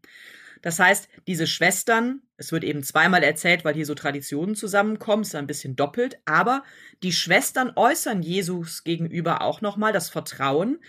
Das 0.61 0.79
heißt, 0.79 1.09
diese 1.27 1.45
Schwestern, 1.45 2.21
es 2.37 2.53
wird 2.53 2.63
eben 2.63 2.83
zweimal 2.83 3.21
erzählt, 3.21 3.65
weil 3.65 3.73
hier 3.73 3.85
so 3.85 3.93
Traditionen 3.93 4.55
zusammenkommen, 4.55 5.23
ist 5.23 5.35
ein 5.35 5.47
bisschen 5.47 5.75
doppelt, 5.75 6.19
aber 6.23 6.63
die 7.03 7.11
Schwestern 7.11 7.73
äußern 7.75 8.21
Jesus 8.21 8.85
gegenüber 8.85 9.41
auch 9.41 9.59
nochmal 9.59 9.91
das 9.91 10.09
Vertrauen. 10.09 10.79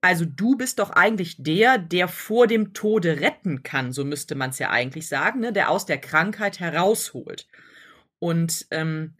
Also 0.00 0.24
du 0.24 0.56
bist 0.56 0.78
doch 0.78 0.90
eigentlich 0.90 1.36
der, 1.38 1.78
der 1.78 2.06
vor 2.06 2.46
dem 2.46 2.72
Tode 2.72 3.20
retten 3.20 3.62
kann, 3.62 3.92
so 3.92 4.04
müsste 4.04 4.36
man 4.36 4.50
es 4.50 4.58
ja 4.58 4.70
eigentlich 4.70 5.08
sagen, 5.08 5.40
ne? 5.40 5.52
der 5.52 5.70
aus 5.70 5.86
der 5.86 5.98
Krankheit 5.98 6.60
herausholt. 6.60 7.48
Und 8.20 8.66
ähm, 8.70 9.16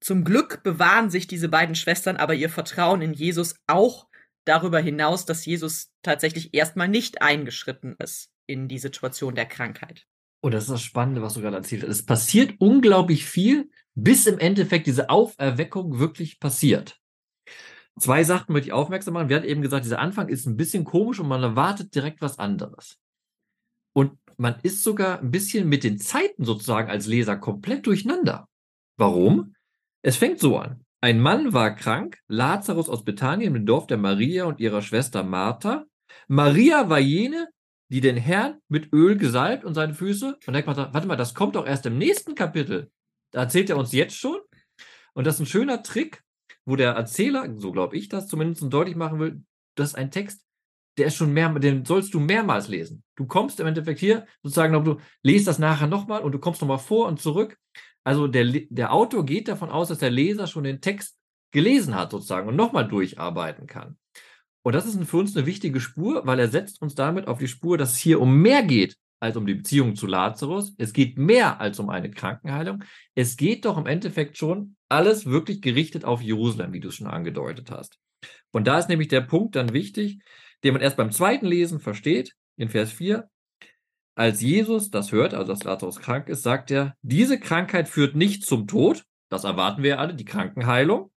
zum 0.00 0.24
Glück 0.24 0.62
bewahren 0.62 1.10
sich 1.10 1.26
diese 1.26 1.48
beiden 1.48 1.74
Schwestern 1.74 2.16
aber 2.16 2.34
ihr 2.34 2.48
Vertrauen 2.50 3.02
in 3.02 3.12
Jesus 3.12 3.56
auch 3.66 4.06
darüber 4.44 4.78
hinaus, 4.78 5.26
dass 5.26 5.44
Jesus 5.44 5.92
tatsächlich 6.02 6.54
erstmal 6.54 6.88
nicht 6.88 7.22
eingeschritten 7.22 7.96
ist 7.98 8.30
in 8.46 8.68
die 8.68 8.78
Situation 8.78 9.34
der 9.34 9.46
Krankheit. 9.46 10.06
Und 10.42 10.52
das 10.52 10.64
ist 10.64 10.70
das 10.70 10.82
Spannende, 10.82 11.22
was 11.22 11.34
du 11.34 11.40
gerade 11.40 11.56
erzählt 11.56 11.82
hast. 11.82 11.90
Es 11.90 12.04
passiert 12.04 12.54
unglaublich 12.58 13.24
viel, 13.24 13.70
bis 13.94 14.26
im 14.26 14.38
Endeffekt 14.38 14.86
diese 14.86 15.08
Auferweckung 15.08 15.98
wirklich 15.98 16.38
passiert. 16.38 17.00
Zwei 18.00 18.24
Sachen 18.24 18.52
möchte 18.52 18.68
ich 18.68 18.72
aufmerksam 18.72 19.14
machen. 19.14 19.28
Wir 19.28 19.36
hatten 19.36 19.46
eben 19.46 19.62
gesagt, 19.62 19.84
dieser 19.84 20.00
Anfang 20.00 20.28
ist 20.28 20.46
ein 20.46 20.56
bisschen 20.56 20.84
komisch 20.84 21.20
und 21.20 21.28
man 21.28 21.42
erwartet 21.42 21.94
direkt 21.94 22.20
was 22.20 22.38
anderes. 22.38 22.98
Und 23.94 24.18
man 24.36 24.56
ist 24.62 24.82
sogar 24.82 25.20
ein 25.20 25.30
bisschen 25.30 25.68
mit 25.68 25.84
den 25.84 25.98
Zeiten 25.98 26.44
sozusagen 26.44 26.90
als 26.90 27.06
Leser 27.06 27.36
komplett 27.36 27.86
durcheinander. 27.86 28.48
Warum? 28.96 29.54
Es 30.02 30.16
fängt 30.16 30.40
so 30.40 30.58
an. 30.58 30.84
Ein 31.00 31.20
Mann 31.20 31.52
war 31.52 31.74
krank, 31.74 32.18
Lazarus 32.28 32.88
aus 32.88 33.04
Bethanien 33.04 33.54
im 33.54 33.66
Dorf 33.66 33.86
der 33.86 33.98
Maria 33.98 34.44
und 34.44 34.58
ihrer 34.58 34.82
Schwester 34.82 35.22
Martha. 35.22 35.84
Maria 36.28 36.88
war 36.88 36.98
jene, 36.98 37.48
die 37.90 38.00
den 38.00 38.16
Herrn 38.16 38.58
mit 38.68 38.92
Öl 38.92 39.16
gesalbt 39.16 39.64
und 39.64 39.74
seine 39.74 39.94
Füße. 39.94 40.38
Und 40.46 40.52
denkt 40.52 40.66
man, 40.66 40.76
warte 40.76 41.06
mal, 41.06 41.16
das 41.16 41.34
kommt 41.34 41.54
doch 41.54 41.66
erst 41.66 41.86
im 41.86 41.98
nächsten 41.98 42.34
Kapitel. 42.34 42.90
Da 43.30 43.42
erzählt 43.42 43.70
er 43.70 43.76
uns 43.76 43.92
jetzt 43.92 44.16
schon. 44.16 44.40
Und 45.12 45.26
das 45.26 45.34
ist 45.34 45.40
ein 45.40 45.46
schöner 45.46 45.82
Trick, 45.82 46.22
wo 46.66 46.76
der 46.76 46.92
Erzähler, 46.92 47.54
so 47.58 47.72
glaube 47.72 47.96
ich 47.96 48.08
das 48.08 48.28
zumindest 48.28 48.72
deutlich 48.72 48.96
machen 48.96 49.18
will, 49.18 49.42
das 49.76 49.90
ist 49.90 49.94
ein 49.94 50.10
Text, 50.10 50.44
der 50.96 51.06
ist 51.06 51.16
schon 51.16 51.32
mehr, 51.32 51.48
den 51.58 51.84
sollst 51.84 52.14
du 52.14 52.20
mehrmals 52.20 52.68
lesen. 52.68 53.02
Du 53.16 53.26
kommst 53.26 53.58
im 53.60 53.66
Endeffekt 53.66 54.00
hier 54.00 54.26
sozusagen, 54.42 54.84
du 54.84 54.98
lest 55.22 55.46
das 55.46 55.58
nachher 55.58 55.88
nochmal 55.88 56.22
und 56.22 56.32
du 56.32 56.38
kommst 56.38 56.60
nochmal 56.60 56.78
vor 56.78 57.08
und 57.08 57.20
zurück. 57.20 57.58
Also 58.04 58.28
der, 58.28 58.44
der 58.44 58.92
Autor 58.92 59.24
geht 59.24 59.48
davon 59.48 59.70
aus, 59.70 59.88
dass 59.88 59.98
der 59.98 60.10
Leser 60.10 60.46
schon 60.46 60.64
den 60.64 60.80
Text 60.80 61.16
gelesen 61.52 61.94
hat 61.94 62.10
sozusagen 62.10 62.48
und 62.48 62.56
nochmal 62.56 62.86
durcharbeiten 62.86 63.66
kann. 63.66 63.96
Und 64.62 64.74
das 64.74 64.86
ist 64.86 65.02
für 65.04 65.18
uns 65.18 65.36
eine 65.36 65.46
wichtige 65.46 65.80
Spur, 65.80 66.26
weil 66.26 66.38
er 66.38 66.48
setzt 66.48 66.80
uns 66.80 66.94
damit 66.94 67.28
auf 67.28 67.38
die 67.38 67.48
Spur, 67.48 67.76
dass 67.76 67.92
es 67.92 67.98
hier 67.98 68.20
um 68.20 68.40
mehr 68.40 68.62
geht 68.62 68.96
als 69.24 69.38
um 69.38 69.46
die 69.46 69.54
Beziehung 69.54 69.96
zu 69.96 70.06
Lazarus. 70.06 70.74
Es 70.76 70.92
geht 70.92 71.16
mehr 71.16 71.58
als 71.58 71.78
um 71.78 71.88
eine 71.88 72.10
Krankenheilung. 72.10 72.84
Es 73.14 73.38
geht 73.38 73.64
doch 73.64 73.78
im 73.78 73.86
Endeffekt 73.86 74.36
schon 74.36 74.76
alles 74.90 75.24
wirklich 75.24 75.62
gerichtet 75.62 76.04
auf 76.04 76.20
Jerusalem, 76.20 76.74
wie 76.74 76.80
du 76.80 76.88
es 76.88 76.96
schon 76.96 77.06
angedeutet 77.06 77.70
hast. 77.70 77.98
Und 78.52 78.66
da 78.66 78.78
ist 78.78 78.90
nämlich 78.90 79.08
der 79.08 79.22
Punkt 79.22 79.56
dann 79.56 79.72
wichtig, 79.72 80.20
den 80.62 80.74
man 80.74 80.82
erst 80.82 80.98
beim 80.98 81.10
zweiten 81.10 81.46
Lesen 81.46 81.80
versteht, 81.80 82.34
in 82.56 82.68
Vers 82.68 82.92
4. 82.92 83.28
Als 84.14 84.42
Jesus 84.42 84.90
das 84.90 85.10
hört, 85.10 85.32
also 85.32 85.52
dass 85.52 85.64
Lazarus 85.64 86.00
krank 86.00 86.28
ist, 86.28 86.42
sagt 86.42 86.70
er, 86.70 86.94
diese 87.00 87.40
Krankheit 87.40 87.88
führt 87.88 88.14
nicht 88.14 88.44
zum 88.44 88.66
Tod, 88.66 89.04
das 89.30 89.44
erwarten 89.44 89.82
wir 89.82 89.90
ja 89.90 89.96
alle, 89.96 90.14
die 90.14 90.26
Krankenheilung, 90.26 91.10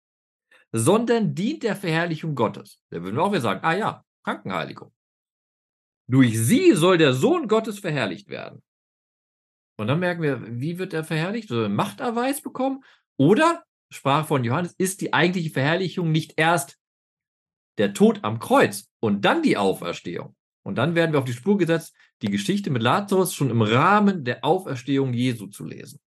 sondern 0.72 1.34
dient 1.34 1.64
der 1.64 1.76
Verherrlichung 1.76 2.36
Gottes. 2.36 2.80
Da 2.92 3.02
würden 3.02 3.16
wir 3.16 3.24
auch 3.24 3.32
wieder 3.32 3.42
sagen, 3.42 3.62
ah 3.64 3.74
ja, 3.74 4.06
Krankenheiligung. 4.24 4.95
Durch 6.08 6.38
sie 6.40 6.74
soll 6.74 6.98
der 6.98 7.14
Sohn 7.14 7.48
Gottes 7.48 7.80
verherrlicht 7.80 8.30
werden. 8.30 8.62
Und 9.78 9.88
dann 9.88 10.00
merken 10.00 10.22
wir, 10.22 10.42
wie 10.62 10.78
wird 10.78 10.94
er 10.94 11.04
verherrlicht? 11.04 11.50
Soll 11.50 11.64
er 11.64 11.70
Machterweis 11.70 12.42
bekommen? 12.42 12.84
Oder, 13.18 13.64
sprach 13.92 14.28
von 14.28 14.44
Johannes, 14.44 14.74
ist 14.78 15.02
die 15.02 15.14
eigentliche 15.14 15.50
Verherrlichung 15.50 16.12
nicht 16.12 16.34
erst 16.38 16.78
der 17.78 17.94
Tod 17.94 18.24
am 18.24 18.40
Kreuz 18.40 18.90
und 19.02 19.26
dann 19.26 19.42
die 19.42 19.58
Auferstehung? 19.58 20.36
Und 20.64 20.76
dann 20.76 20.96
werden 20.96 21.12
wir 21.12 21.20
auf 21.20 21.26
die 21.26 21.34
Spur 21.34 21.58
gesetzt, 21.58 21.94
die 22.22 22.30
Geschichte 22.30 22.70
mit 22.70 22.82
Lazarus 22.82 23.34
schon 23.34 23.50
im 23.50 23.62
Rahmen 23.62 24.24
der 24.24 24.44
Auferstehung 24.44 25.14
Jesu 25.14 25.48
zu 25.48 25.66
lesen. 25.66 26.00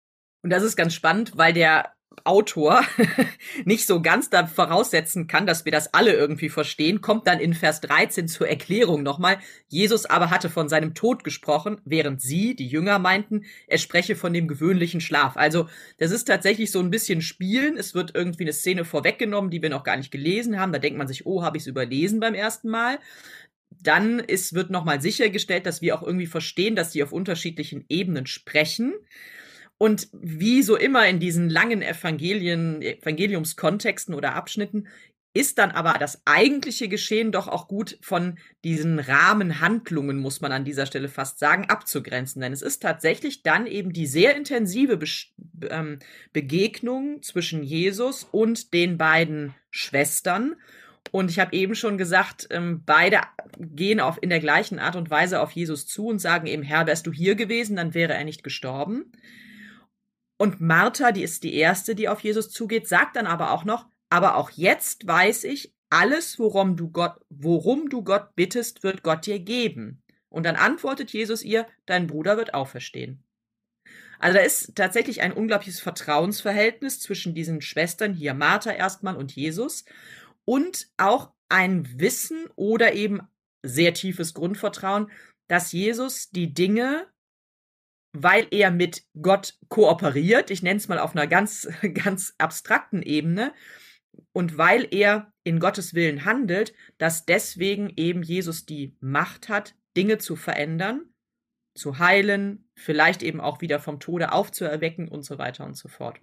Und 0.43 0.49
das 0.51 0.63
ist 0.63 0.75
ganz 0.75 0.93
spannend, 0.93 1.33
weil 1.35 1.53
der 1.53 1.91
Autor 2.23 2.81
nicht 3.65 3.87
so 3.87 4.01
ganz 4.01 4.29
da 4.29 4.45
voraussetzen 4.45 5.27
kann, 5.27 5.45
dass 5.45 5.65
wir 5.65 5.71
das 5.71 5.93
alle 5.93 6.13
irgendwie 6.13 6.49
verstehen, 6.49 7.01
kommt 7.01 7.27
dann 7.27 7.39
in 7.39 7.53
Vers 7.53 7.81
13 7.81 8.27
zur 8.27 8.47
Erklärung 8.47 9.03
nochmal. 9.03 9.39
Jesus 9.67 10.05
aber 10.05 10.29
hatte 10.29 10.49
von 10.49 10.69
seinem 10.69 10.93
Tod 10.93 11.23
gesprochen, 11.23 11.81
während 11.85 12.21
sie, 12.21 12.55
die 12.55 12.67
Jünger, 12.67 12.99
meinten, 12.99 13.45
er 13.67 13.77
spreche 13.77 14.15
von 14.15 14.33
dem 14.33 14.47
gewöhnlichen 14.47 15.01
Schlaf. 15.01 15.37
Also, 15.37 15.67
das 15.97 16.11
ist 16.11 16.25
tatsächlich 16.25 16.71
so 16.71 16.79
ein 16.79 16.89
bisschen 16.89 17.21
Spielen. 17.21 17.77
Es 17.77 17.95
wird 17.95 18.15
irgendwie 18.15 18.43
eine 18.43 18.53
Szene 18.53 18.85
vorweggenommen, 18.85 19.51
die 19.51 19.61
wir 19.61 19.69
noch 19.69 19.83
gar 19.83 19.97
nicht 19.97 20.11
gelesen 20.11 20.59
haben. 20.59 20.73
Da 20.73 20.79
denkt 20.79 20.97
man 20.97 21.07
sich, 21.07 21.25
oh, 21.25 21.43
habe 21.43 21.57
ich 21.57 21.63
es 21.63 21.67
überlesen 21.67 22.19
beim 22.19 22.33
ersten 22.33 22.69
Mal. 22.69 22.99
Dann 23.81 24.19
ist, 24.19 24.53
wird 24.53 24.69
nochmal 24.69 25.01
sichergestellt, 25.01 25.65
dass 25.65 25.81
wir 25.81 25.95
auch 25.95 26.03
irgendwie 26.03 26.25
verstehen, 26.25 26.75
dass 26.75 26.91
sie 26.91 27.03
auf 27.03 27.11
unterschiedlichen 27.11 27.85
Ebenen 27.89 28.25
sprechen. 28.25 28.93
Und 29.77 30.07
wie 30.11 30.63
so 30.63 30.75
immer 30.75 31.07
in 31.07 31.19
diesen 31.19 31.49
langen 31.49 31.81
Evangelien, 31.81 32.81
Evangeliumskontexten 32.81 34.15
oder 34.15 34.33
Abschnitten 34.33 34.87
ist 35.37 35.59
dann 35.59 35.69
aber 35.69 35.93
das 35.99 36.23
eigentliche 36.25 36.87
Geschehen 36.87 37.31
doch 37.31 37.47
auch 37.47 37.67
gut 37.67 37.99
von 38.01 38.39
diesen 38.63 38.97
Rahmenhandlungen, 38.97 40.17
muss 40.17 40.41
man 40.41 40.51
an 40.51 40.65
dieser 40.65 40.87
Stelle 40.87 41.09
fast 41.09 41.37
sagen, 41.37 41.69
abzugrenzen. 41.69 42.41
Denn 42.41 42.53
es 42.53 42.63
ist 42.63 42.81
tatsächlich 42.81 43.43
dann 43.43 43.67
eben 43.67 43.93
die 43.93 44.07
sehr 44.07 44.35
intensive 44.35 44.97
Be 44.97 45.07
ähm, 45.69 45.99
Begegnung 46.33 47.21
zwischen 47.21 47.61
Jesus 47.61 48.23
und 48.23 48.73
den 48.73 48.97
beiden 48.97 49.53
Schwestern. 49.69 50.55
Und 51.11 51.29
ich 51.29 51.37
habe 51.37 51.55
eben 51.55 51.75
schon 51.75 51.99
gesagt, 51.99 52.47
ähm, 52.49 52.81
beide 52.83 53.21
gehen 53.59 53.99
auf, 53.99 54.17
in 54.19 54.29
der 54.29 54.39
gleichen 54.39 54.79
Art 54.79 54.95
und 54.95 55.11
Weise 55.11 55.39
auf 55.41 55.51
Jesus 55.51 55.85
zu 55.85 56.07
und 56.07 56.19
sagen 56.19 56.47
eben, 56.47 56.63
Herr, 56.63 56.87
wärst 56.87 57.05
du 57.05 57.13
hier 57.13 57.35
gewesen, 57.35 57.75
dann 57.75 57.93
wäre 57.93 58.13
er 58.13 58.23
nicht 58.23 58.43
gestorben. 58.43 59.11
Und 60.37 60.61
Martha, 60.61 61.11
die 61.11 61.23
ist 61.23 61.43
die 61.43 61.55
erste, 61.55 61.95
die 61.95 62.09
auf 62.09 62.21
Jesus 62.21 62.49
zugeht, 62.51 62.87
sagt 62.87 63.15
dann 63.15 63.27
aber 63.27 63.51
auch 63.51 63.65
noch, 63.65 63.87
aber 64.09 64.35
auch 64.35 64.51
jetzt 64.51 65.07
weiß 65.07 65.43
ich, 65.45 65.73
alles, 65.89 66.37
worum 66.37 66.75
du 66.75 66.89
Gott, 66.89 67.19
worum 67.29 67.89
du 67.89 68.03
Gott 68.03 68.35
bittest, 68.35 68.83
wird 68.83 69.03
Gott 69.03 69.25
dir 69.25 69.39
geben. 69.39 70.03
Und 70.29 70.45
dann 70.45 70.55
antwortet 70.55 71.11
Jesus 71.11 71.43
ihr, 71.43 71.65
dein 71.85 72.07
Bruder 72.07 72.37
wird 72.37 72.53
auferstehen. 72.53 73.23
Also 74.19 74.37
da 74.37 74.43
ist 74.43 74.75
tatsächlich 74.75 75.21
ein 75.21 75.33
unglaubliches 75.33 75.79
Vertrauensverhältnis 75.79 76.99
zwischen 76.99 77.33
diesen 77.33 77.61
Schwestern, 77.61 78.13
hier 78.13 78.33
Martha 78.33 78.71
erstmal 78.71 79.15
und 79.15 79.35
Jesus, 79.35 79.85
und 80.43 80.89
auch 80.97 81.31
ein 81.49 81.99
Wissen 81.99 82.45
oder 82.55 82.93
eben 82.93 83.21
sehr 83.63 83.93
tiefes 83.93 84.33
Grundvertrauen, 84.33 85.09
dass 85.47 85.71
Jesus 85.71 86.29
die 86.29 86.53
Dinge, 86.53 87.07
weil 88.23 88.47
er 88.51 88.71
mit 88.71 89.03
Gott 89.21 89.57
kooperiert, 89.69 90.51
ich 90.51 90.63
nenne 90.63 90.77
es 90.77 90.87
mal 90.87 90.99
auf 90.99 91.15
einer 91.15 91.27
ganz, 91.27 91.67
ganz 91.93 92.33
abstrakten 92.37 93.01
Ebene, 93.01 93.53
und 94.33 94.57
weil 94.57 94.87
er 94.91 95.31
in 95.43 95.59
Gottes 95.59 95.93
Willen 95.93 96.25
handelt, 96.25 96.73
dass 96.97 97.25
deswegen 97.25 97.91
eben 97.95 98.23
Jesus 98.23 98.65
die 98.65 98.95
Macht 98.99 99.49
hat, 99.49 99.75
Dinge 99.95 100.17
zu 100.17 100.35
verändern, 100.35 101.01
zu 101.75 101.99
heilen, 101.99 102.69
vielleicht 102.75 103.23
eben 103.23 103.39
auch 103.39 103.61
wieder 103.61 103.79
vom 103.79 103.99
Tode 103.99 104.31
aufzuerwecken 104.31 105.07
und 105.07 105.23
so 105.23 105.37
weiter 105.37 105.65
und 105.65 105.75
so 105.75 105.87
fort. 105.87 106.19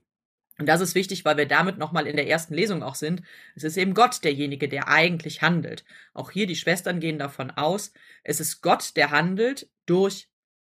Und 0.59 0.67
das 0.69 0.81
ist 0.81 0.95
wichtig, 0.95 1.25
weil 1.25 1.37
wir 1.37 1.47
damit 1.47 1.79
nochmal 1.79 2.07
in 2.07 2.17
der 2.17 2.29
ersten 2.29 2.55
Lesung 2.55 2.83
auch 2.83 2.95
sind. 2.95 3.23
Es 3.57 3.65
ist 3.65 3.77
eben 3.77 3.95
Gott 3.95 4.23
derjenige, 4.23 4.69
der 4.69 4.89
eigentlich 4.89 5.43
handelt. 5.43 5.85
Auch 6.13 6.31
hier 6.31 6.47
die 6.47 6.55
Schwestern 6.57 7.01
gehen 7.01 7.19
davon 7.19 7.51
aus, 7.51 7.93
es 8.23 8.39
ist 8.39 8.61
Gott, 8.61 8.97
der 8.97 9.11
handelt 9.11 9.69
durch 9.87 10.29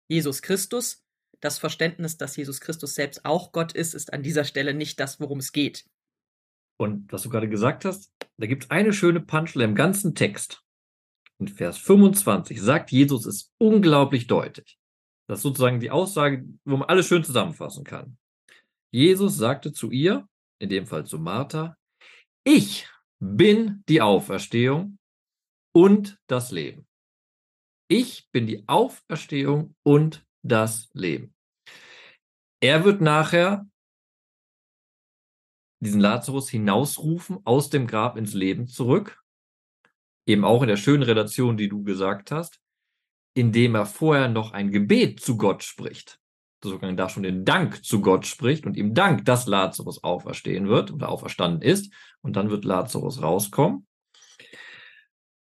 Jesus 0.07 0.41
Christus, 0.41 1.04
das 1.45 1.59
Verständnis, 1.59 2.17
dass 2.17 2.35
Jesus 2.35 2.59
Christus 2.59 2.95
selbst 2.95 3.23
auch 3.23 3.51
Gott 3.51 3.71
ist, 3.71 3.93
ist 3.93 4.11
an 4.11 4.23
dieser 4.23 4.43
Stelle 4.43 4.73
nicht 4.73 4.99
das, 4.99 5.19
worum 5.19 5.39
es 5.39 5.51
geht. 5.51 5.85
Und 6.77 7.11
was 7.13 7.21
du 7.21 7.29
gerade 7.29 7.47
gesagt 7.47 7.85
hast, 7.85 8.11
da 8.37 8.47
gibt 8.47 8.65
es 8.65 8.71
eine 8.71 8.91
schöne 8.91 9.21
Punchline 9.21 9.69
im 9.69 9.75
ganzen 9.75 10.15
Text. 10.15 10.63
In 11.39 11.47
Vers 11.47 11.77
25 11.77 12.61
sagt 12.61 12.91
Jesus 12.91 13.25
es 13.25 13.53
unglaublich 13.57 14.27
deutlich. 14.27 14.77
Das 15.27 15.39
ist 15.39 15.43
sozusagen 15.43 15.79
die 15.79 15.91
Aussage, 15.91 16.45
wo 16.65 16.77
man 16.77 16.89
alles 16.89 17.07
schön 17.07 17.23
zusammenfassen 17.23 17.83
kann. 17.83 18.17
Jesus 18.91 19.37
sagte 19.37 19.71
zu 19.73 19.91
ihr, 19.91 20.27
in 20.59 20.69
dem 20.69 20.85
Fall 20.85 21.05
zu 21.05 21.19
Martha, 21.19 21.77
ich 22.43 22.87
bin 23.19 23.83
die 23.89 24.01
Auferstehung 24.01 24.97
und 25.73 26.17
das 26.27 26.51
Leben. 26.51 26.87
Ich 27.87 28.29
bin 28.31 28.47
die 28.47 28.67
Auferstehung 28.67 29.75
und 29.83 30.25
das 30.43 30.89
Leben. 30.93 31.34
Er 32.65 32.83
wird 32.83 32.99
nachher 32.99 33.69
diesen 35.83 36.01
Lazarus 36.01 36.49
hinausrufen 36.49 37.37
aus 37.43 37.69
dem 37.69 37.85
Grab 37.85 38.17
ins 38.17 38.33
Leben 38.33 38.65
zurück, 38.65 39.23
eben 40.25 40.43
auch 40.43 40.63
in 40.63 40.69
der 40.69 40.75
schönen 40.75 41.03
Relation, 41.03 41.57
die 41.57 41.69
du 41.69 41.83
gesagt 41.83 42.31
hast, 42.31 42.59
indem 43.35 43.75
er 43.75 43.85
vorher 43.85 44.29
noch 44.29 44.51
ein 44.51 44.71
Gebet 44.71 45.19
zu 45.19 45.37
Gott 45.37 45.61
spricht, 45.61 46.19
sogar 46.63 46.91
da 46.93 47.07
schon 47.07 47.21
den 47.21 47.45
Dank 47.45 47.85
zu 47.85 48.01
Gott 48.01 48.25
spricht 48.25 48.65
und 48.65 48.77
ihm 48.77 48.95
Dank, 48.95 49.25
dass 49.25 49.45
Lazarus 49.45 50.03
auferstehen 50.03 50.67
wird 50.67 50.91
oder 50.91 51.09
auferstanden 51.09 51.61
ist. 51.61 51.93
Und 52.21 52.35
dann 52.35 52.49
wird 52.49 52.65
Lazarus 52.65 53.21
rauskommen. 53.21 53.85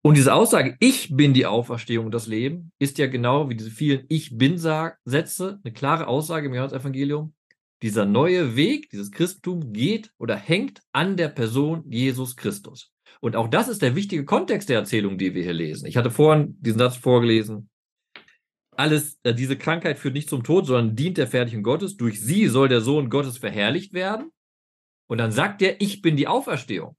Und 0.06 0.18
diese 0.18 0.34
Aussage, 0.34 0.76
ich 0.80 1.16
bin 1.16 1.32
die 1.32 1.46
Auferstehung 1.46 2.04
und 2.04 2.12
das 2.12 2.26
Leben, 2.26 2.72
ist 2.78 2.98
ja 2.98 3.06
genau 3.06 3.48
wie 3.48 3.56
diese 3.56 3.70
vielen 3.70 4.04
Ich 4.10 4.36
bin-Sätze 4.36 5.60
eine 5.64 5.72
klare 5.72 6.08
Aussage 6.08 6.46
im 6.46 6.52
Johannes-Evangelium. 6.52 7.32
Dieser 7.80 8.04
neue 8.04 8.54
Weg, 8.54 8.90
dieses 8.90 9.10
Christentum 9.10 9.72
geht 9.72 10.12
oder 10.18 10.36
hängt 10.36 10.82
an 10.92 11.16
der 11.16 11.28
Person 11.28 11.84
Jesus 11.88 12.36
Christus. 12.36 12.92
Und 13.20 13.34
auch 13.34 13.48
das 13.48 13.68
ist 13.68 13.80
der 13.80 13.96
wichtige 13.96 14.26
Kontext 14.26 14.68
der 14.68 14.80
Erzählung, 14.80 15.16
die 15.16 15.34
wir 15.34 15.42
hier 15.42 15.54
lesen. 15.54 15.86
Ich 15.86 15.96
hatte 15.96 16.10
vorhin 16.10 16.58
diesen 16.60 16.80
Satz 16.80 16.96
vorgelesen. 16.96 17.70
Alles, 18.76 19.18
äh, 19.22 19.32
diese 19.32 19.56
Krankheit 19.56 19.98
führt 19.98 20.14
nicht 20.14 20.28
zum 20.28 20.44
Tod, 20.44 20.66
sondern 20.66 20.96
dient 20.96 21.16
der 21.16 21.28
Fertigung 21.28 21.62
Gottes. 21.62 21.96
Durch 21.96 22.20
sie 22.20 22.48
soll 22.48 22.68
der 22.68 22.82
Sohn 22.82 23.08
Gottes 23.08 23.38
verherrlicht 23.38 23.94
werden. 23.94 24.32
Und 25.08 25.16
dann 25.16 25.32
sagt 25.32 25.62
er, 25.62 25.80
ich 25.80 26.02
bin 26.02 26.16
die 26.16 26.28
Auferstehung. 26.28 26.94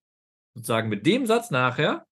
Sozusagen 0.56 0.90
mit 0.90 1.06
dem 1.06 1.28
Satz 1.28 1.52
nachher 1.52 2.08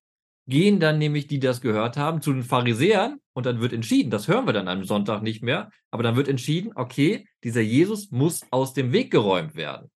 gehen 0.46 0.80
dann 0.80 0.98
nämlich, 0.98 1.26
die 1.26 1.40
das 1.40 1.60
gehört 1.60 1.96
haben, 1.96 2.20
zu 2.20 2.32
den 2.32 2.42
Pharisäern 2.42 3.18
und 3.32 3.46
dann 3.46 3.60
wird 3.60 3.72
entschieden, 3.72 4.10
das 4.10 4.28
hören 4.28 4.46
wir 4.46 4.52
dann 4.52 4.68
am 4.68 4.84
Sonntag 4.84 5.22
nicht 5.22 5.42
mehr, 5.42 5.70
aber 5.90 6.02
dann 6.02 6.16
wird 6.16 6.28
entschieden, 6.28 6.72
okay, 6.74 7.26
dieser 7.42 7.60
Jesus 7.60 8.10
muss 8.10 8.44
aus 8.50 8.74
dem 8.74 8.92
Weg 8.92 9.10
geräumt 9.10 9.54
werden. 9.54 9.90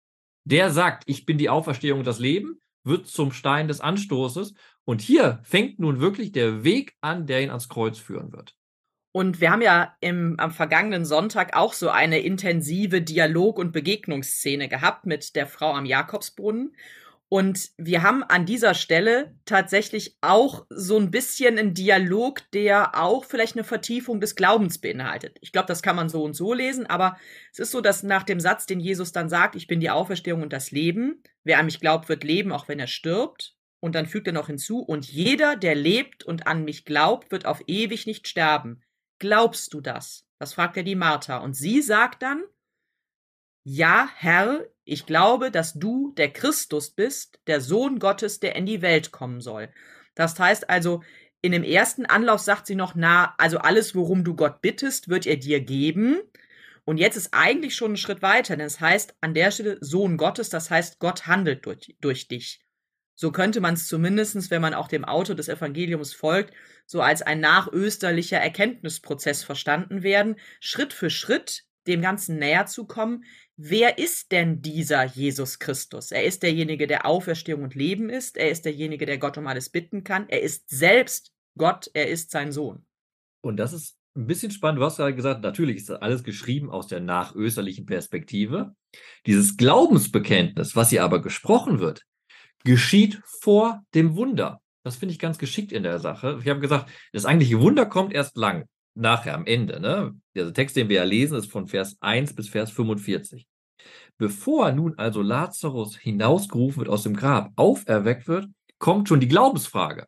Der 0.44 0.70
sagt, 0.70 1.04
ich 1.06 1.26
bin 1.26 1.38
die 1.38 1.50
Auferstehung 1.50 2.00
und 2.00 2.06
das 2.06 2.18
Leben, 2.18 2.60
wird 2.84 3.06
zum 3.06 3.32
Stein 3.32 3.68
des 3.68 3.80
Anstoßes 3.80 4.54
und 4.84 5.02
hier 5.02 5.40
fängt 5.42 5.78
nun 5.78 6.00
wirklich 6.00 6.32
der 6.32 6.64
Weg 6.64 6.94
an, 7.00 7.26
der 7.26 7.42
ihn 7.42 7.50
ans 7.50 7.68
Kreuz 7.68 7.98
führen 7.98 8.32
wird. 8.32 8.54
Und 9.12 9.40
wir 9.40 9.50
haben 9.50 9.62
ja 9.62 9.94
im, 10.00 10.38
am 10.38 10.50
vergangenen 10.50 11.04
Sonntag 11.04 11.56
auch 11.56 11.72
so 11.72 11.88
eine 11.90 12.20
intensive 12.20 13.02
Dialog- 13.02 13.58
und 13.58 13.72
Begegnungsszene 13.72 14.68
gehabt 14.68 15.06
mit 15.06 15.34
der 15.34 15.46
Frau 15.46 15.72
am 15.72 15.86
Jakobsbrunnen. 15.86 16.74
Und 17.30 17.72
wir 17.76 18.02
haben 18.02 18.22
an 18.22 18.46
dieser 18.46 18.72
Stelle 18.72 19.36
tatsächlich 19.44 20.16
auch 20.22 20.64
so 20.70 20.98
ein 20.98 21.10
bisschen 21.10 21.58
einen 21.58 21.74
Dialog, 21.74 22.50
der 22.52 22.98
auch 22.98 23.26
vielleicht 23.26 23.54
eine 23.54 23.64
Vertiefung 23.64 24.18
des 24.18 24.34
Glaubens 24.34 24.78
beinhaltet. 24.78 25.36
Ich 25.42 25.52
glaube, 25.52 25.66
das 25.66 25.82
kann 25.82 25.96
man 25.96 26.08
so 26.08 26.22
und 26.22 26.32
so 26.32 26.54
lesen, 26.54 26.86
aber 26.86 27.18
es 27.52 27.58
ist 27.58 27.70
so, 27.70 27.82
dass 27.82 28.02
nach 28.02 28.22
dem 28.22 28.40
Satz, 28.40 28.64
den 28.64 28.80
Jesus 28.80 29.12
dann 29.12 29.28
sagt, 29.28 29.56
ich 29.56 29.66
bin 29.66 29.80
die 29.80 29.90
Auferstehung 29.90 30.40
und 30.42 30.54
das 30.54 30.70
Leben, 30.70 31.22
wer 31.44 31.58
an 31.58 31.66
mich 31.66 31.80
glaubt, 31.80 32.08
wird 32.08 32.24
leben, 32.24 32.50
auch 32.50 32.66
wenn 32.66 32.80
er 32.80 32.86
stirbt. 32.86 33.56
Und 33.80 33.94
dann 33.94 34.06
fügt 34.06 34.26
er 34.26 34.32
noch 34.32 34.48
hinzu, 34.48 34.80
und 34.80 35.06
jeder, 35.06 35.54
der 35.54 35.74
lebt 35.74 36.24
und 36.24 36.46
an 36.46 36.64
mich 36.64 36.84
glaubt, 36.84 37.30
wird 37.30 37.46
auf 37.46 37.62
ewig 37.66 38.06
nicht 38.06 38.26
sterben. 38.26 38.82
Glaubst 39.20 39.72
du 39.74 39.80
das? 39.80 40.26
Das 40.40 40.54
fragt 40.54 40.76
er 40.76 40.82
die 40.82 40.96
Martha. 40.96 41.38
Und 41.38 41.54
sie 41.54 41.82
sagt 41.82 42.22
dann, 42.22 42.42
ja, 43.64 44.08
Herr, 44.16 44.66
ich 44.88 45.06
glaube, 45.06 45.50
dass 45.50 45.74
du 45.74 46.12
der 46.16 46.32
Christus 46.32 46.90
bist, 46.90 47.40
der 47.46 47.60
Sohn 47.60 47.98
Gottes, 47.98 48.40
der 48.40 48.56
in 48.56 48.66
die 48.66 48.82
Welt 48.82 49.12
kommen 49.12 49.40
soll. 49.40 49.68
Das 50.14 50.38
heißt 50.38 50.68
also, 50.70 51.02
in 51.40 51.52
dem 51.52 51.62
ersten 51.62 52.06
Anlauf 52.06 52.40
sagt 52.40 52.66
sie 52.66 52.74
noch, 52.74 52.94
na, 52.94 53.34
also 53.38 53.58
alles, 53.58 53.94
worum 53.94 54.24
du 54.24 54.34
Gott 54.34 54.60
bittest, 54.60 55.08
wird 55.08 55.26
er 55.26 55.36
dir 55.36 55.60
geben. 55.60 56.18
Und 56.84 56.96
jetzt 56.96 57.16
ist 57.16 57.32
eigentlich 57.32 57.76
schon 57.76 57.92
ein 57.92 57.96
Schritt 57.96 58.22
weiter, 58.22 58.56
denn 58.56 58.66
es 58.66 58.80
heißt 58.80 59.14
an 59.20 59.34
der 59.34 59.50
Stelle 59.50 59.76
Sohn 59.80 60.16
Gottes, 60.16 60.48
das 60.48 60.70
heißt, 60.70 60.98
Gott 60.98 61.26
handelt 61.26 61.66
durch, 61.66 61.96
durch 62.00 62.28
dich. 62.28 62.64
So 63.14 63.30
könnte 63.30 63.60
man 63.60 63.74
es 63.74 63.88
zumindestens, 63.88 64.50
wenn 64.50 64.62
man 64.62 64.74
auch 64.74 64.88
dem 64.88 65.04
Autor 65.04 65.34
des 65.34 65.48
Evangeliums 65.48 66.14
folgt, 66.14 66.54
so 66.86 67.02
als 67.02 67.20
ein 67.20 67.40
nachösterlicher 67.40 68.38
Erkenntnisprozess 68.38 69.44
verstanden 69.44 70.02
werden, 70.02 70.36
Schritt 70.60 70.92
für 70.92 71.10
Schritt 71.10 71.64
dem 71.88 72.00
Ganzen 72.00 72.38
näher 72.38 72.66
zu 72.66 72.86
kommen. 72.86 73.24
Wer 73.60 73.98
ist 73.98 74.30
denn 74.30 74.62
dieser 74.62 75.02
Jesus 75.04 75.58
Christus? 75.58 76.12
Er 76.12 76.22
ist 76.22 76.44
derjenige, 76.44 76.86
der 76.86 77.04
Auferstehung 77.04 77.64
und 77.64 77.74
Leben 77.74 78.08
ist. 78.08 78.36
Er 78.36 78.52
ist 78.52 78.64
derjenige, 78.64 79.04
der 79.04 79.18
Gott 79.18 79.36
um 79.36 79.48
alles 79.48 79.68
bitten 79.68 80.04
kann. 80.04 80.28
Er 80.28 80.42
ist 80.42 80.70
selbst 80.70 81.32
Gott. 81.56 81.90
Er 81.92 82.06
ist 82.06 82.30
sein 82.30 82.52
Sohn. 82.52 82.86
Und 83.40 83.56
das 83.56 83.72
ist 83.72 83.98
ein 84.16 84.28
bisschen 84.28 84.52
spannend. 84.52 84.80
Du 84.80 84.84
hast 84.84 84.98
gerade 84.98 85.16
gesagt, 85.16 85.42
natürlich 85.42 85.78
ist 85.78 85.88
das 85.88 86.00
alles 86.00 86.22
geschrieben 86.22 86.70
aus 86.70 86.86
der 86.86 87.00
nachösterlichen 87.00 87.84
Perspektive. 87.84 88.76
Dieses 89.26 89.56
Glaubensbekenntnis, 89.56 90.76
was 90.76 90.90
hier 90.90 91.02
aber 91.02 91.20
gesprochen 91.20 91.80
wird, 91.80 92.04
geschieht 92.62 93.20
vor 93.24 93.82
dem 93.92 94.14
Wunder. 94.14 94.60
Das 94.84 94.94
finde 94.94 95.14
ich 95.14 95.18
ganz 95.18 95.36
geschickt 95.36 95.72
in 95.72 95.82
der 95.82 95.98
Sache. 95.98 96.38
Ich 96.40 96.48
habe 96.48 96.60
gesagt, 96.60 96.90
das 97.12 97.24
eigentliche 97.24 97.60
Wunder 97.60 97.86
kommt 97.86 98.12
erst 98.12 98.36
lang, 98.36 98.66
nachher, 98.98 99.34
am 99.34 99.46
Ende. 99.46 99.80
Ne? 99.80 100.14
Der 100.34 100.52
Text, 100.52 100.76
den 100.76 100.88
wir 100.88 100.96
ja 100.96 101.04
lesen, 101.04 101.36
ist 101.36 101.50
von 101.50 101.66
Vers 101.66 101.96
1 102.00 102.34
bis 102.34 102.48
Vers 102.48 102.70
45. 102.70 103.46
Bevor 104.18 104.72
nun 104.72 104.98
also 104.98 105.22
Lazarus 105.22 105.96
hinausgerufen 105.96 106.80
wird 106.80 106.88
aus 106.88 107.04
dem 107.04 107.14
Grab, 107.14 107.52
auferweckt 107.56 108.26
wird, 108.26 108.48
kommt 108.78 109.08
schon 109.08 109.20
die 109.20 109.28
Glaubensfrage. 109.28 110.06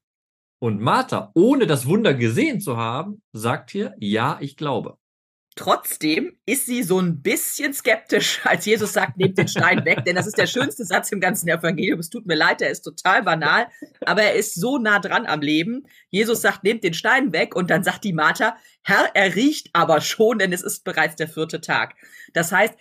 Und 0.59 0.81
Martha, 0.81 1.31
ohne 1.35 1.67
das 1.67 1.87
Wunder 1.87 2.13
gesehen 2.15 2.61
zu 2.61 2.77
haben, 2.77 3.23
sagt 3.33 3.71
hier, 3.71 3.95
ja, 3.99 4.39
ich 4.41 4.57
glaube. 4.57 4.99
Trotzdem 5.57 6.39
ist 6.47 6.67
sie 6.67 6.83
so 6.83 7.01
ein 7.01 7.23
bisschen 7.23 7.75
skeptisch, 7.75 8.41
als 8.45 8.65
Jesus 8.67 8.93
sagt, 8.93 9.17
nehmt 9.17 9.37
den 9.37 9.49
Stein 9.49 9.85
weg, 9.85 10.05
denn 10.05 10.15
das 10.15 10.27
ist 10.27 10.39
der 10.39 10.47
schönste 10.47 10.85
Satz 10.85 11.11
im 11.11 11.21
ganzen 11.21 11.49
Evangelium. 11.49 11.99
Es 11.99 12.09
tut 12.09 12.27
mir 12.27 12.37
leid, 12.37 12.63
er 12.63 12.71
ist 12.71 12.83
total 12.83 13.23
banal, 13.23 13.67
aber 14.07 14.23
er 14.23 14.35
ist 14.35 14.55
so 14.55 14.79
nah 14.79 15.01
dran 15.01 15.27
am 15.27 15.41
Leben. 15.41 15.87
Jesus 16.09 16.41
sagt, 16.41 16.65
nehmt 16.65 16.85
den 16.85 16.95
Stein 16.95 17.33
weg 17.33 17.57
und 17.57 17.71
dann 17.71 17.83
sagt 17.83 18.05
die 18.05 18.13
Martha, 18.13 18.57
Herr, 18.83 19.11
er 19.15 19.35
riecht 19.35 19.71
aber 19.73 20.01
schon, 20.01 20.39
denn 20.39 20.53
es 20.53 20.63
ist 20.63 20.85
bereits 20.85 21.17
der 21.17 21.29
vierte 21.29 21.61
Tag. 21.61 21.95
Das 22.33 22.53
heißt, 22.53 22.75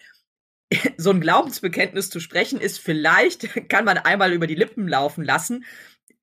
so 0.97 1.09
ein 1.09 1.21
Glaubensbekenntnis 1.21 2.09
zu 2.09 2.19
sprechen 2.19 2.61
ist 2.61 2.79
vielleicht, 2.79 3.49
kann 3.69 3.85
man 3.85 3.97
einmal 3.97 4.31
über 4.31 4.47
die 4.47 4.55
Lippen 4.55 4.88
laufen 4.88 5.23
lassen, 5.23 5.65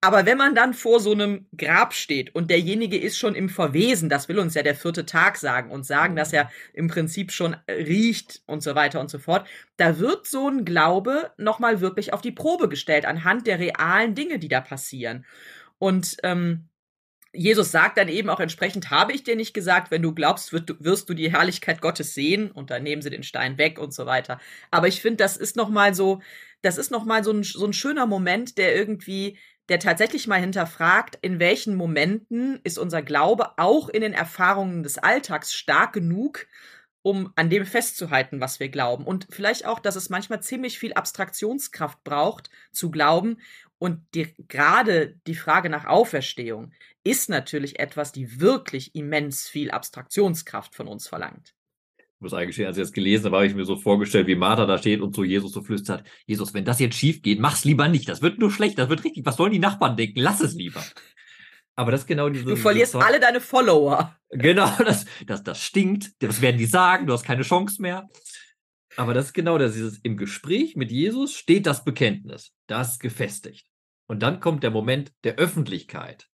aber 0.06 0.24
wenn 0.24 0.38
man 0.38 0.54
dann 0.54 0.72
vor 0.72 1.00
so 1.00 1.10
einem 1.10 1.46
Grab 1.56 1.92
steht 1.92 2.32
und 2.32 2.48
derjenige 2.48 2.96
ist 2.96 3.18
schon 3.18 3.34
im 3.34 3.48
Verwesen, 3.48 4.08
das 4.08 4.28
will 4.28 4.38
uns 4.38 4.54
ja 4.54 4.62
der 4.62 4.76
vierte 4.76 5.04
Tag 5.04 5.36
sagen 5.36 5.72
und 5.72 5.84
sagen, 5.84 6.14
dass 6.14 6.32
er 6.32 6.48
im 6.74 6.86
Prinzip 6.86 7.32
schon 7.32 7.56
riecht 7.68 8.40
und 8.46 8.62
so 8.62 8.76
weiter 8.76 9.00
und 9.00 9.10
so 9.10 9.18
fort, 9.18 9.48
da 9.78 9.98
wird 9.98 10.28
so 10.28 10.48
ein 10.48 10.64
Glaube 10.64 11.32
nochmal 11.38 11.80
wirklich 11.80 12.12
auf 12.12 12.20
die 12.20 12.30
Probe 12.30 12.68
gestellt 12.68 13.04
anhand 13.04 13.48
der 13.48 13.58
realen 13.58 14.14
Dinge, 14.14 14.38
die 14.38 14.46
da 14.46 14.60
passieren. 14.60 15.26
Und 15.78 16.18
ähm, 16.22 16.68
Jesus 17.32 17.72
sagt 17.72 17.98
dann 17.98 18.06
eben 18.06 18.30
auch 18.30 18.38
entsprechend, 18.38 18.90
habe 18.90 19.12
ich 19.12 19.24
dir 19.24 19.34
nicht 19.34 19.54
gesagt, 19.54 19.90
wenn 19.90 20.02
du 20.02 20.14
glaubst, 20.14 20.52
wirst 20.52 21.08
du, 21.08 21.14
die 21.14 21.32
Herrlichkeit 21.32 21.80
Gottes 21.80 22.14
sehen 22.14 22.52
und 22.52 22.70
dann 22.70 22.84
nehmen 22.84 23.02
sie 23.02 23.10
den 23.10 23.24
Stein 23.24 23.58
weg 23.58 23.80
und 23.80 23.92
so 23.92 24.06
weiter. 24.06 24.38
Aber 24.70 24.86
ich 24.86 25.02
finde, 25.02 25.16
das 25.16 25.36
ist 25.36 25.56
nochmal 25.56 25.96
so, 25.96 26.22
das 26.62 26.78
ist 26.78 26.92
nochmal 26.92 27.24
so 27.24 27.32
ein, 27.32 27.42
so 27.42 27.66
ein 27.66 27.72
schöner 27.72 28.06
Moment, 28.06 28.56
der 28.56 28.76
irgendwie 28.76 29.36
der 29.68 29.80
tatsächlich 29.80 30.26
mal 30.26 30.40
hinterfragt, 30.40 31.18
in 31.22 31.40
welchen 31.40 31.74
Momenten 31.74 32.60
ist 32.62 32.78
unser 32.78 33.02
Glaube 33.02 33.58
auch 33.58 33.88
in 33.88 34.00
den 34.00 34.12
Erfahrungen 34.12 34.82
des 34.82 34.98
Alltags 34.98 35.52
stark 35.52 35.92
genug, 35.92 36.46
um 37.02 37.32
an 37.36 37.50
dem 37.50 37.66
festzuhalten, 37.66 38.40
was 38.40 38.60
wir 38.60 38.68
glauben. 38.68 39.04
Und 39.04 39.26
vielleicht 39.30 39.66
auch, 39.66 39.80
dass 39.80 39.96
es 39.96 40.10
manchmal 40.10 40.42
ziemlich 40.42 40.78
viel 40.78 40.92
Abstraktionskraft 40.92 42.02
braucht, 42.04 42.50
zu 42.72 42.90
glauben. 42.90 43.38
Und 43.78 44.02
die, 44.14 44.34
gerade 44.48 45.16
die 45.26 45.34
Frage 45.34 45.68
nach 45.68 45.84
Auferstehung 45.84 46.72
ist 47.04 47.28
natürlich 47.28 47.78
etwas, 47.78 48.12
die 48.12 48.40
wirklich 48.40 48.94
immens 48.94 49.48
viel 49.48 49.70
Abstraktionskraft 49.70 50.74
von 50.74 50.88
uns 50.88 51.06
verlangt 51.08 51.55
muss 52.20 52.34
eigentlich 52.34 52.66
als 52.66 52.76
ich 52.76 52.82
das 52.82 52.92
gelesen 52.92 53.26
habe, 53.26 53.36
habe 53.36 53.46
ich 53.46 53.54
mir 53.54 53.64
so 53.64 53.76
vorgestellt, 53.76 54.26
wie 54.26 54.34
Martha 54.34 54.66
da 54.66 54.78
steht 54.78 55.00
und 55.00 55.14
zu 55.14 55.24
Jesus 55.24 55.52
so 55.52 55.62
flüstert, 55.62 56.04
Jesus, 56.26 56.54
wenn 56.54 56.64
das 56.64 56.80
jetzt 56.80 56.96
schief 56.96 57.22
geht, 57.22 57.40
mach's 57.40 57.64
lieber 57.64 57.88
nicht. 57.88 58.08
Das 58.08 58.22
wird 58.22 58.38
nur 58.38 58.50
schlecht, 58.50 58.78
das 58.78 58.88
wird 58.88 59.04
richtig. 59.04 59.26
Was 59.26 59.36
sollen 59.36 59.52
die 59.52 59.58
Nachbarn 59.58 59.96
denken? 59.96 60.20
Lass 60.20 60.40
es 60.40 60.54
lieber. 60.54 60.82
Aber 61.74 61.90
das 61.90 62.02
ist 62.02 62.06
genau 62.06 62.30
diese. 62.30 62.46
Du 62.46 62.56
verlierst 62.56 62.94
diese 62.94 63.04
alle 63.04 63.20
deine 63.20 63.40
Follower. 63.40 64.16
Genau, 64.30 64.70
das, 64.84 65.04
das, 65.26 65.42
das 65.42 65.62
stinkt. 65.62 66.12
Das 66.20 66.40
werden 66.40 66.56
die 66.58 66.66
sagen, 66.66 67.06
du 67.06 67.12
hast 67.12 67.24
keine 67.24 67.42
Chance 67.42 67.82
mehr. 67.82 68.08
Aber 68.96 69.12
das 69.12 69.26
ist 69.26 69.32
genau 69.34 69.58
das, 69.58 69.74
dieses 69.74 69.98
im 69.98 70.16
Gespräch 70.16 70.74
mit 70.74 70.90
Jesus 70.90 71.34
steht 71.34 71.66
das 71.66 71.84
Bekenntnis. 71.84 72.52
Das 72.66 72.92
ist 72.92 73.00
gefestigt. 73.00 73.66
Und 74.08 74.22
dann 74.22 74.40
kommt 74.40 74.62
der 74.62 74.70
Moment 74.70 75.12
der 75.24 75.36
Öffentlichkeit 75.36 76.28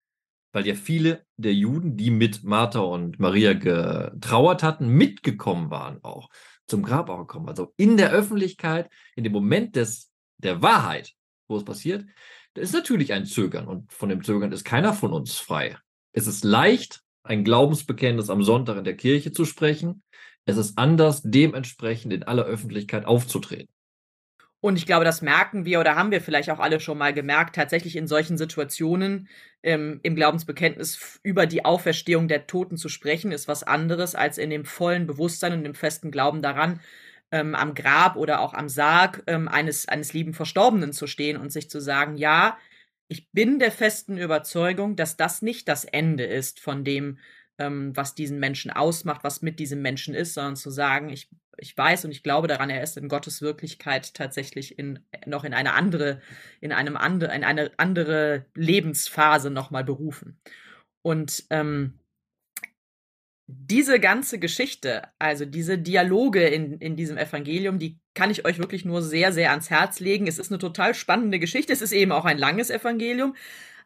weil 0.51 0.67
ja 0.67 0.75
viele 0.75 1.25
der 1.37 1.53
Juden, 1.53 1.97
die 1.97 2.11
mit 2.11 2.43
Martha 2.43 2.79
und 2.79 3.19
Maria 3.19 3.53
getrauert 3.53 4.63
hatten, 4.63 4.87
mitgekommen 4.87 5.71
waren 5.71 6.03
auch 6.03 6.29
zum 6.71 6.83
Grab 6.83 7.09
auch 7.09 7.19
gekommen. 7.19 7.49
Also 7.49 7.73
in 7.77 7.97
der 7.97 8.11
Öffentlichkeit, 8.11 8.89
in 9.15 9.23
dem 9.23 9.33
Moment 9.33 9.75
des, 9.75 10.11
der 10.37 10.61
Wahrheit, 10.61 11.13
wo 11.47 11.57
es 11.57 11.65
passiert, 11.65 12.05
da 12.53 12.61
ist 12.61 12.73
natürlich 12.73 13.13
ein 13.13 13.25
Zögern 13.25 13.67
und 13.67 13.91
von 13.93 14.09
dem 14.09 14.23
Zögern 14.23 14.51
ist 14.51 14.63
keiner 14.63 14.93
von 14.93 15.13
uns 15.13 15.37
frei. 15.37 15.77
Es 16.13 16.27
ist 16.27 16.43
leicht, 16.43 17.01
ein 17.23 17.43
Glaubensbekenntnis 17.43 18.29
am 18.29 18.43
Sonntag 18.43 18.77
in 18.77 18.83
der 18.83 18.97
Kirche 18.97 19.31
zu 19.31 19.45
sprechen. 19.45 20.01
Es 20.45 20.57
ist 20.57 20.77
anders, 20.77 21.21
dementsprechend 21.23 22.13
in 22.13 22.23
aller 22.23 22.43
Öffentlichkeit 22.43 23.05
aufzutreten. 23.05 23.69
Und 24.61 24.77
ich 24.77 24.85
glaube, 24.85 25.05
das 25.05 25.23
merken 25.23 25.65
wir 25.65 25.79
oder 25.79 25.95
haben 25.95 26.11
wir 26.11 26.21
vielleicht 26.21 26.51
auch 26.51 26.59
alle 26.59 26.79
schon 26.79 26.97
mal 26.97 27.13
gemerkt, 27.13 27.55
tatsächlich 27.55 27.95
in 27.95 28.07
solchen 28.07 28.37
Situationen 28.37 29.27
ähm, 29.63 29.99
im 30.03 30.15
Glaubensbekenntnis 30.15 31.19
über 31.23 31.47
die 31.47 31.65
Auferstehung 31.65 32.27
der 32.27 32.45
Toten 32.45 32.77
zu 32.77 32.87
sprechen, 32.87 33.31
ist 33.31 33.47
was 33.47 33.63
anderes, 33.63 34.13
als 34.13 34.37
in 34.37 34.51
dem 34.51 34.63
vollen 34.65 35.07
Bewusstsein 35.07 35.53
und 35.53 35.63
dem 35.63 35.73
festen 35.73 36.11
Glauben 36.11 36.43
daran, 36.43 36.79
ähm, 37.31 37.55
am 37.55 37.73
Grab 37.73 38.15
oder 38.17 38.39
auch 38.41 38.53
am 38.53 38.69
Sarg 38.69 39.23
ähm, 39.25 39.47
eines, 39.47 39.87
eines 39.87 40.13
lieben 40.13 40.33
Verstorbenen 40.33 40.93
zu 40.93 41.07
stehen 41.07 41.37
und 41.37 41.51
sich 41.51 41.69
zu 41.69 41.79
sagen, 41.79 42.17
ja, 42.17 42.57
ich 43.07 43.31
bin 43.31 43.59
der 43.59 43.71
festen 43.71 44.17
Überzeugung, 44.17 44.95
dass 44.95 45.17
das 45.17 45.41
nicht 45.41 45.67
das 45.67 45.85
Ende 45.85 46.23
ist 46.23 46.59
von 46.59 46.83
dem, 46.83 47.17
ähm, 47.61 47.95
was 47.95 48.15
diesen 48.15 48.39
Menschen 48.39 48.71
ausmacht, 48.71 49.23
was 49.23 49.43
mit 49.43 49.59
diesem 49.59 49.81
Menschen 49.81 50.15
ist, 50.15 50.33
sondern 50.33 50.55
zu 50.55 50.71
sagen, 50.71 51.09
ich, 51.09 51.29
ich 51.57 51.77
weiß 51.77 52.05
und 52.05 52.11
ich 52.11 52.23
glaube 52.23 52.47
daran, 52.47 52.71
er 52.71 52.81
ist 52.81 52.97
in 52.97 53.07
Gottes 53.07 53.41
Wirklichkeit 53.41 54.15
tatsächlich 54.15 54.79
in, 54.79 54.99
noch 55.27 55.43
in 55.43 55.53
eine 55.53 55.73
andere, 55.73 56.21
in 56.59 56.71
einem 56.71 56.97
andere, 56.97 57.35
in 57.35 57.43
eine 57.43 57.71
andere 57.77 58.45
Lebensphase 58.55 59.51
nochmal 59.51 59.83
berufen. 59.83 60.39
Und 61.03 61.45
ähm, 61.51 61.99
diese 63.47 63.99
ganze 63.99 64.39
Geschichte, 64.39 65.03
also 65.19 65.45
diese 65.45 65.77
Dialoge 65.77 66.47
in, 66.47 66.79
in 66.79 66.95
diesem 66.95 67.17
Evangelium, 67.17 67.79
die 67.79 67.99
kann 68.13 68.31
ich 68.31 68.45
euch 68.45 68.57
wirklich 68.59 68.85
nur 68.85 69.01
sehr, 69.01 69.31
sehr 69.31 69.51
ans 69.51 69.69
Herz 69.69 69.99
legen. 69.99 70.25
Es 70.25 70.39
ist 70.39 70.51
eine 70.51 70.59
total 70.59 70.95
spannende 70.95 71.37
Geschichte. 71.37 71.73
Es 71.73 71.81
ist 71.81 71.91
eben 71.91 72.11
auch 72.11 72.25
ein 72.25 72.37
langes 72.37 72.69
Evangelium. 72.69 73.35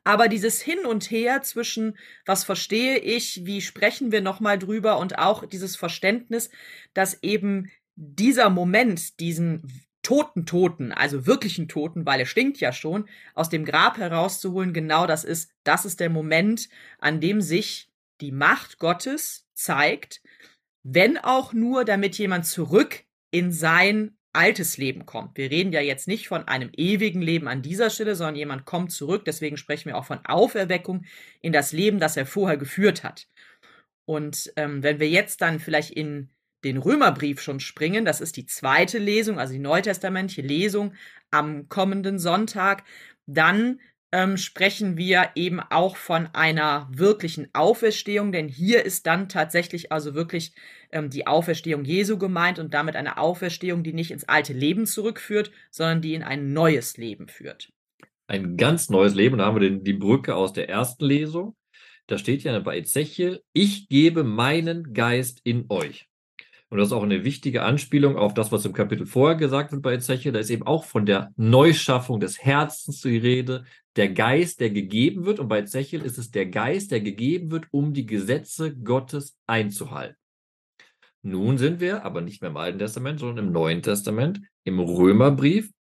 Aber 0.06 0.28
dieses 0.28 0.62
Hin 0.62 0.86
und 0.86 1.10
Her 1.10 1.42
zwischen, 1.42 1.98
was 2.26 2.44
verstehe 2.44 3.00
ich, 3.00 3.46
wie 3.46 3.60
sprechen 3.60 4.12
wir 4.12 4.22
nochmal 4.22 4.60
drüber 4.60 5.00
und 5.00 5.18
auch 5.18 5.46
dieses 5.46 5.76
Verständnis, 5.76 6.52
dass 6.94 7.22
eben 7.24 7.72
dieser 7.96 8.52
Moment, 8.52 9.20
diesen 9.20 9.64
toten 10.04 10.46
Toten, 10.46 10.92
also 10.92 11.26
wirklichen 11.26 11.68
Toten, 11.68 12.06
weil 12.06 12.20
er 12.20 12.28
stinkt 12.28 12.60
ja 12.60 12.72
schon, 12.72 13.10
aus 13.34 13.50
dem 13.50 13.66
Grab 13.66 13.98
herauszuholen, 13.98 14.74
genau 14.74 15.08
das 15.08 15.24
ist, 15.24 15.52
das 15.64 15.86
ist 15.86 16.00
der 16.00 16.12
Moment, 16.12 16.70
an 17.00 17.20
dem 17.20 17.42
sich 17.42 17.90
die 18.22 18.32
Macht 18.32 18.78
Gottes 18.78 19.48
zeigt, 19.56 20.22
wenn 20.84 21.18
auch 21.18 21.52
nur, 21.52 21.84
damit 21.84 22.20
jemand 22.20 22.46
zurück 22.46 23.06
in 23.32 23.52
sein 23.52 24.16
altes 24.36 24.78
Leben 24.78 25.06
kommt. 25.06 25.38
Wir 25.38 25.50
reden 25.50 25.72
ja 25.72 25.82
jetzt 25.82 26.08
nicht 26.08 26.28
von 26.28 26.48
einem 26.48 26.70
ewigen 26.74 27.22
Leben 27.22 27.48
an 27.48 27.62
dieser 27.62 27.90
Stelle, 27.90 28.16
sondern 28.16 28.36
jemand 28.36 28.66
kommt 28.66 28.92
zurück. 28.92 29.26
Deswegen 29.26 29.58
sprechen 29.58 29.90
wir 29.90 29.98
auch 29.98 30.06
von 30.06 30.26
Auferweckung 30.26 31.06
in 31.42 31.54
das 31.54 31.72
Leben, 31.72 32.00
das 32.00 32.18
er 32.18 32.26
vorher 32.26 32.58
geführt 32.58 33.04
hat. 33.04 33.28
Und 34.06 34.52
ähm, 34.56 34.84
wenn 34.84 35.00
wir 35.00 35.10
jetzt 35.10 35.42
dann 35.42 35.60
vielleicht 35.60 35.92
in 35.92 36.30
den 36.64 36.78
Römerbrief 36.78 37.42
schon 37.42 37.60
springen, 37.60 38.06
das 38.06 38.22
ist 38.22 38.38
die 38.38 38.46
zweite 38.46 38.98
Lesung, 38.98 39.40
also 39.40 39.54
die 39.54 39.60
neutestamentliche 39.60 40.42
Lesung 40.42 40.94
am 41.32 41.70
kommenden 41.70 42.20
Sonntag, 42.20 42.84
dann 43.28 43.80
ähm, 44.16 44.38
sprechen 44.38 44.96
wir 44.96 45.32
eben 45.36 45.60
auch 45.60 45.98
von 45.98 46.30
einer 46.32 46.88
wirklichen 46.90 47.50
Auferstehung, 47.52 48.32
denn 48.32 48.48
hier 48.48 48.86
ist 48.86 49.06
dann 49.08 49.28
tatsächlich 49.28 49.92
also 49.92 50.16
wirklich 50.16 50.54
ähm, 50.94 51.10
die 51.10 51.28
Auferstehung 51.28 51.84
Jesu 51.84 52.18
gemeint 52.18 52.58
und 52.58 52.74
damit 52.74 52.96
eine 52.96 53.18
Auferstehung, 53.18 53.84
die 53.84 53.92
nicht 53.92 54.12
ins 54.12 54.24
alte 54.24 54.54
Leben 54.54 54.86
zurückführt, 54.86 55.52
sondern 55.70 56.02
die 56.02 56.14
in 56.14 56.24
ein 56.24 56.54
neues 56.54 56.96
Leben 56.96 57.28
führt. 57.28 57.74
Ein 58.28 58.56
ganz 58.56 58.90
neues 58.90 59.16
Leben. 59.16 59.38
Da 59.38 59.48
haben 59.48 59.58
wir 59.58 59.70
den, 59.70 59.84
die 59.84 59.92
Brücke 59.92 60.34
aus 60.34 60.54
der 60.54 60.70
ersten 60.70 61.04
Lesung. 61.04 61.58
Da 62.08 62.18
steht 62.18 62.44
ja 62.44 62.58
bei 62.60 62.78
Ezechiel, 62.78 63.42
ich 63.52 63.90
gebe 63.90 64.24
meinen 64.24 64.94
Geist 64.94 65.42
in 65.44 65.66
euch. 65.68 66.08
Und 66.76 66.80
das 66.80 66.90
ist 66.90 66.94
auch 66.94 67.04
eine 67.04 67.24
wichtige 67.24 67.64
Anspielung 67.64 68.18
auf 68.18 68.34
das, 68.34 68.52
was 68.52 68.66
im 68.66 68.74
Kapitel 68.74 69.06
vorher 69.06 69.38
gesagt 69.38 69.72
wird 69.72 69.82
bei 69.82 69.94
Ezechiel. 69.94 70.34
Da 70.34 70.40
ist 70.40 70.50
eben 70.50 70.68
auch 70.68 70.84
von 70.84 71.06
der 71.06 71.32
Neuschaffung 71.38 72.20
des 72.20 72.44
Herzens 72.44 73.00
die 73.00 73.16
Rede, 73.16 73.64
der 73.96 74.10
Geist, 74.10 74.60
der 74.60 74.72
gegeben 74.72 75.26
wird. 75.26 75.40
Und 75.40 75.48
bei 75.48 75.60
Ezechiel 75.60 76.02
ist 76.02 76.18
es 76.18 76.32
der 76.32 76.48
Geist, 76.48 76.92
der 76.92 77.00
gegeben 77.00 77.50
wird, 77.50 77.68
um 77.72 77.94
die 77.94 78.06
Gesetze 78.06 78.76
Gottes 78.76 79.38
einzuhalten. 79.48 80.18
Nun 81.22 81.58
sind 81.58 81.80
wir 81.80 82.04
aber 82.04 82.20
nicht 82.20 82.42
mehr 82.42 82.52
im 82.52 82.58
Alten 82.58 82.80
Testament, 82.80 83.22
sondern 83.22 83.46
im 83.46 83.54
Neuen 83.54 83.82
Testament, 83.82 84.42
im 84.66 84.82
Römerbrief. 84.82 85.72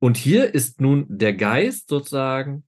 Und 0.00 0.16
hier 0.16 0.52
ist 0.52 0.80
nun 0.80 1.06
der 1.08 1.34
Geist 1.34 1.88
sozusagen 1.88 2.64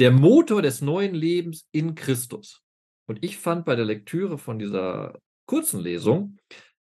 der 0.00 0.10
Motor 0.10 0.62
des 0.62 0.80
neuen 0.80 1.14
Lebens 1.14 1.68
in 1.70 1.94
Christus. 1.94 2.60
Und 3.06 3.22
ich 3.22 3.38
fand 3.38 3.64
bei 3.66 3.76
der 3.76 3.84
Lektüre 3.84 4.36
von 4.36 4.58
dieser 4.58 5.16
kurzen 5.46 5.80
Lesung 5.80 6.38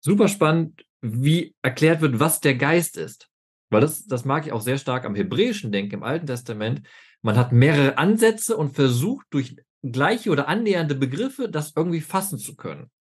super 0.03 0.27
spannend, 0.27 0.85
wie 1.01 1.55
erklärt 1.61 2.01
wird, 2.01 2.19
was 2.19 2.39
der 2.39 2.55
Geist 2.55 2.97
ist. 2.97 3.29
Weil 3.69 3.81
das, 3.81 4.05
das 4.05 4.25
mag 4.25 4.45
ich 4.45 4.51
auch 4.51 4.61
sehr 4.61 4.77
stark 4.77 5.05
am 5.05 5.15
Hebräischen 5.15 5.71
denken, 5.71 5.95
im 5.95 6.03
Alten 6.03 6.27
Testament. 6.27 6.87
Man 7.21 7.37
hat 7.37 7.51
mehrere 7.51 7.97
Ansätze 7.97 8.55
und 8.55 8.75
versucht 8.75 9.25
durch 9.31 9.55
gleiche 9.81 10.29
oder 10.29 10.47
annähernde 10.47 10.95
Begriffe 10.95 11.49
das 11.49 11.73
irgendwie 11.75 12.01
fassen 12.01 12.37
zu 12.37 12.55
können. 12.55 12.91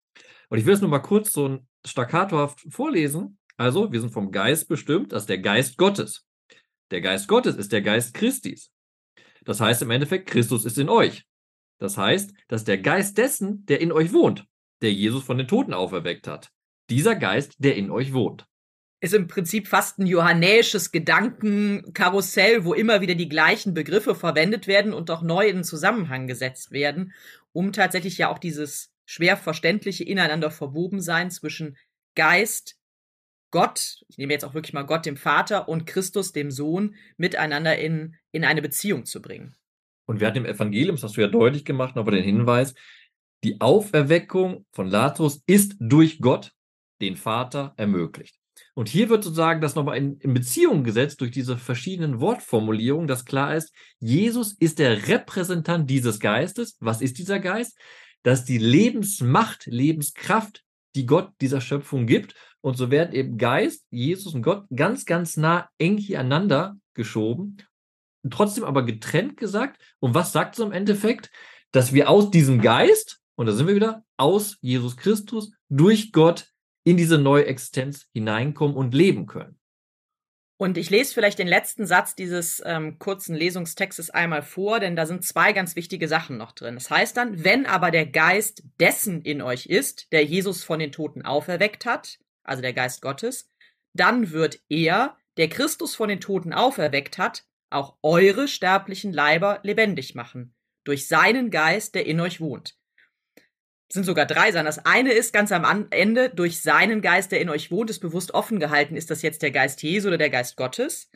Und 0.49 0.59
ich 0.59 0.67
will 0.67 0.75
es 0.75 0.81
nur 0.81 0.91
mal 0.91 1.01
kurz 1.01 1.33
so 1.33 1.59
staccatohaft 1.85 2.67
vorlesen. 2.71 3.39
Also, 3.57 3.93
wir 3.93 4.01
sind 4.01 4.13
vom 4.13 4.33
Geist 4.33 4.69
bestimmt, 4.69 5.13
das 5.13 5.25
ist 5.25 5.29
der 5.29 5.39
Geist 5.39 5.77
Gottes. 5.77 6.27
Der 6.91 7.01
Geist 7.01 7.29
Gottes 7.29 7.57
ist 7.57 7.73
der 7.73 7.83
Geist 7.83 8.15
Christis. 8.15 8.71
Das 9.45 9.61
heißt 9.61 9.83
im 9.83 9.91
Endeffekt, 9.91 10.29
Christus 10.29 10.65
ist 10.65 10.79
in 10.79 10.89
euch. 10.89 11.25
Das 11.79 11.97
heißt, 11.97 12.33
dass 12.49 12.65
der 12.65 12.79
Geist 12.79 13.19
dessen, 13.19 13.67
der 13.67 13.81
in 13.81 13.93
euch 13.93 14.13
wohnt, 14.13 14.47
der 14.83 14.93
Jesus 14.93 15.25
von 15.25 15.39
den 15.39 15.49
Toten 15.49 15.75
auferweckt 15.75 16.29
hat. 16.29 16.51
Dieser 16.93 17.17
Geist, 17.17 17.55
der 17.57 17.75
in 17.77 17.91
euch 17.91 18.13
wohnt. 18.13 18.47
Ist 19.01 19.15
im 19.15 19.29
Prinzip 19.29 19.67
fast 19.67 19.99
ein 19.99 20.07
johannäisches 20.07 20.93
Gedankenkarussell, 20.93 22.67
wo 22.67 22.75
immer 22.75 23.01
wieder 23.01 23.15
die 23.15 23.31
gleichen 23.31 23.73
Begriffe 23.73 24.15
verwendet 24.15 24.67
werden 24.67 24.93
und 24.93 25.11
auch 25.11 25.23
neu 25.23 25.49
in 25.49 25.65
Zusammenhang 25.65 26.27
gesetzt 26.27 26.71
werden, 26.71 27.15
um 27.53 27.73
tatsächlich 27.73 28.19
ja 28.19 28.29
auch 28.29 28.39
dieses 28.39 28.93
schwer 29.07 29.39
verständliche 29.39 30.05
ineinander 30.05 30.51
verwoben 30.51 31.01
sein 31.01 31.31
zwischen 31.31 31.79
Geist, 32.15 32.77
Gott, 33.51 34.03
ich 34.09 34.19
nehme 34.19 34.35
jetzt 34.35 34.45
auch 34.45 34.53
wirklich 34.53 34.75
mal 34.75 34.83
Gott, 34.83 35.07
dem 35.07 35.17
Vater 35.17 35.71
und 35.71 35.87
Christus, 35.87 36.33
dem 36.33 36.51
Sohn, 36.51 36.95
miteinander 37.17 37.79
in, 37.79 38.17
in 38.33 38.45
eine 38.45 38.61
Beziehung 38.61 39.07
zu 39.07 39.23
bringen. 39.23 39.55
Und 40.07 40.21
wir 40.21 40.27
hatten 40.27 40.39
im 40.39 40.47
Evangelium, 40.47 40.97
das 40.97 41.05
hast 41.05 41.17
du 41.17 41.23
ja 41.23 41.29
deutlich 41.29 41.65
gemacht, 41.65 41.97
aber 41.97 42.11
den 42.11 42.23
Hinweis, 42.23 42.75
die 43.45 43.63
Auferweckung 43.63 44.67
von 44.73 44.89
Lazarus 44.89 45.43
ist 45.47 45.77
durch 45.81 46.21
Gott, 46.21 46.53
den 47.03 47.17
Vater, 47.17 47.75
ermöglicht. 47.77 48.37
Und 48.75 48.89
hier 48.89 49.09
wird 49.09 49.25
sozusagen 49.25 49.61
das 49.61 49.75
nochmal 49.75 49.99
in, 49.99 50.19
in 50.19 50.35
Beziehung 50.35 50.85
gesetzt 50.85 51.21
durch 51.21 51.31
diese 51.31 51.59
verschiedenen 51.59 52.21
Wortformulierungen, 52.21 53.07
dass 53.07 53.25
klar 53.25 53.55
ist, 53.55 53.75
Jesus 53.99 54.55
ist 54.59 54.79
der 54.79 55.09
Repräsentant 55.09 55.89
dieses 55.91 56.21
Geistes. 56.21 56.77
Was 56.81 57.03
ist 57.03 57.19
dieser 57.19 57.39
Geist? 57.39 57.79
Das 58.23 58.41
ist 58.41 58.49
die 58.49 58.59
Lebensmacht, 58.59 59.67
Lebenskraft, 59.67 60.63
die 60.95 61.07
Gott 61.07 61.33
dieser 61.41 61.61
Schöpfung 61.61 62.07
gibt. 62.07 62.35
Und 62.61 62.77
so 62.77 62.91
werden 62.91 63.15
eben 63.15 63.39
Geist, 63.39 63.87
Jesus 63.91 64.35
und 64.35 64.43
Gott 64.43 64.65
ganz, 64.75 65.05
ganz 65.05 65.37
nah 65.37 65.69
eng 65.79 65.99
hiereinander 65.99 66.77
geschoben, 66.95 67.59
trotzdem 68.31 68.65
aber 68.65 68.85
getrennt 68.85 69.37
gesagt. 69.37 69.83
Und 69.99 70.15
was 70.15 70.33
sagt 70.33 70.55
es 70.55 70.65
im 70.65 70.73
Endeffekt? 70.73 71.31
Dass 71.73 71.93
wir 71.93 72.09
aus 72.09 72.31
diesem 72.31 72.61
Geist, 72.61 73.21
und 73.35 73.47
da 73.47 73.53
sind 73.53 73.67
wir 73.67 73.75
wieder, 73.75 74.05
aus 74.17 74.59
Jesus 74.61 74.97
Christus, 74.97 75.53
durch 75.69 76.13
Gott 76.13 76.52
in 76.85 76.97
diese 76.97 77.19
neue 77.19 77.47
Existenz 77.47 78.09
hineinkommen 78.13 78.77
und 78.77 78.95
leben 78.95 79.27
können. 79.27 79.59
Und 80.63 80.79
ich 80.79 80.91
lese 80.91 81.13
vielleicht 81.13 81.41
den 81.41 81.49
letzten 81.49 81.87
Satz 81.87 82.15
dieses 82.15 82.63
ähm, 82.65 83.01
kurzen 83.01 83.35
Lesungstextes 83.35 84.11
einmal 84.11 84.43
vor, 84.43 84.79
denn 84.79 84.95
da 84.95 85.07
sind 85.07 85.25
zwei 85.25 85.53
ganz 85.53 85.75
wichtige 85.75 86.07
Sachen 86.07 86.37
noch 86.37 86.53
drin. 86.53 86.75
Das 86.75 86.89
heißt 86.89 87.17
dann, 87.17 87.43
wenn 87.43 87.67
aber 87.67 87.91
der 87.91 88.07
Geist 88.07 88.63
dessen 88.79 89.23
in 89.23 89.43
euch 89.43 89.67
ist, 89.67 90.13
der 90.13 90.25
Jesus 90.25 90.63
von 90.63 90.79
den 90.79 90.93
Toten 90.93 91.23
auferweckt 91.23 91.85
hat, 91.85 92.21
also 92.45 92.63
der 92.63 92.75
Geist 92.75 93.03
Gottes, 93.03 93.51
dann 93.93 94.31
wird 94.31 94.61
er, 94.69 95.17
der 95.37 95.49
Christus 95.49 95.97
von 95.97 96.09
den 96.09 96.21
Toten 96.21 96.53
auferweckt 96.53 97.19
hat, 97.19 97.45
auch 97.71 97.97
eure 98.03 98.47
sterblichen 98.47 99.13
Leiber 99.13 99.59
lebendig 99.65 100.15
machen, 100.15 100.55
durch 100.85 101.09
seinen 101.09 101.51
Geist, 101.51 101.97
der 101.97 102.07
in 102.07 102.21
euch 102.21 102.41
wohnt. 102.41 102.77
Sind 103.93 104.05
sogar 104.05 104.25
drei 104.25 104.53
sein. 104.53 104.65
Das 104.65 104.87
eine 104.87 105.13
ist 105.13 105.35
ganz 105.35 105.53
am 105.53 105.87
Ende, 105.91 106.31
durch 106.31 106.63
seinen 106.63 107.03
Geist, 107.03 107.31
der 107.31 107.43
in 107.43 107.51
euch 107.51 107.71
wohnt, 107.71 107.91
ist 107.91 107.99
bewusst 108.01 108.33
offen 108.33 108.59
gehalten, 108.59 108.97
ist 108.97 109.11
das 109.11 109.21
jetzt 109.21 109.43
der 109.43 109.51
Geist 109.51 109.83
Jesu 109.83 110.09
oder 110.09 110.17
der 110.17 110.31
Geist 110.31 110.57
Gottes. 110.57 111.11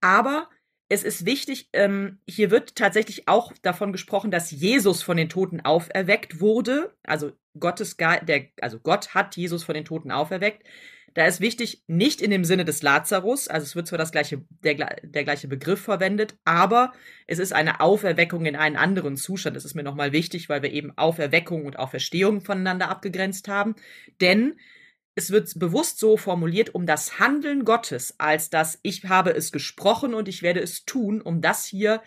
Aber 0.00 0.48
es 0.88 1.02
ist 1.02 1.26
wichtig, 1.26 1.68
ähm, 1.72 2.20
hier 2.28 2.52
wird 2.52 2.76
tatsächlich 2.76 3.26
auch 3.26 3.52
davon 3.62 3.90
gesprochen, 3.90 4.30
dass 4.30 4.52
Jesus 4.52 5.02
von 5.02 5.16
den 5.16 5.28
Toten 5.28 5.60
auferweckt 5.60 6.40
wurde. 6.40 6.94
Also 7.02 7.32
Gottes 7.58 7.96
Ge 7.96 8.24
der, 8.24 8.46
also 8.60 8.78
Gott 8.78 9.12
hat 9.12 9.36
Jesus 9.36 9.64
von 9.64 9.74
den 9.74 9.84
Toten 9.84 10.12
auferweckt. 10.12 10.64
Da 11.14 11.26
ist 11.26 11.40
wichtig, 11.40 11.82
nicht 11.88 12.20
in 12.20 12.30
dem 12.30 12.44
Sinne 12.44 12.64
des 12.64 12.82
Lazarus, 12.82 13.48
also 13.48 13.64
es 13.64 13.74
wird 13.74 13.88
zwar 13.88 13.98
das 13.98 14.12
gleiche, 14.12 14.44
der, 14.62 14.74
der 15.02 15.24
gleiche 15.24 15.48
Begriff 15.48 15.80
verwendet, 15.80 16.36
aber 16.44 16.92
es 17.26 17.38
ist 17.38 17.52
eine 17.52 17.80
Auferweckung 17.80 18.46
in 18.46 18.54
einen 18.54 18.76
anderen 18.76 19.16
Zustand. 19.16 19.56
Das 19.56 19.64
ist 19.64 19.74
mir 19.74 19.82
nochmal 19.82 20.12
wichtig, 20.12 20.48
weil 20.48 20.62
wir 20.62 20.72
eben 20.72 20.96
Auferweckung 20.96 21.66
und 21.66 21.78
Auferstehung 21.78 22.42
voneinander 22.42 22.88
abgegrenzt 22.88 23.48
haben. 23.48 23.74
Denn 24.20 24.54
es 25.16 25.30
wird 25.30 25.58
bewusst 25.58 25.98
so 25.98 26.16
formuliert, 26.16 26.74
um 26.74 26.86
das 26.86 27.18
Handeln 27.18 27.64
Gottes, 27.64 28.14
als 28.18 28.48
dass 28.48 28.78
ich 28.82 29.04
habe 29.04 29.30
es 29.30 29.50
gesprochen 29.50 30.14
und 30.14 30.28
ich 30.28 30.42
werde 30.42 30.60
es 30.60 30.84
tun, 30.84 31.20
um 31.20 31.40
das 31.40 31.64
hier 31.64 32.02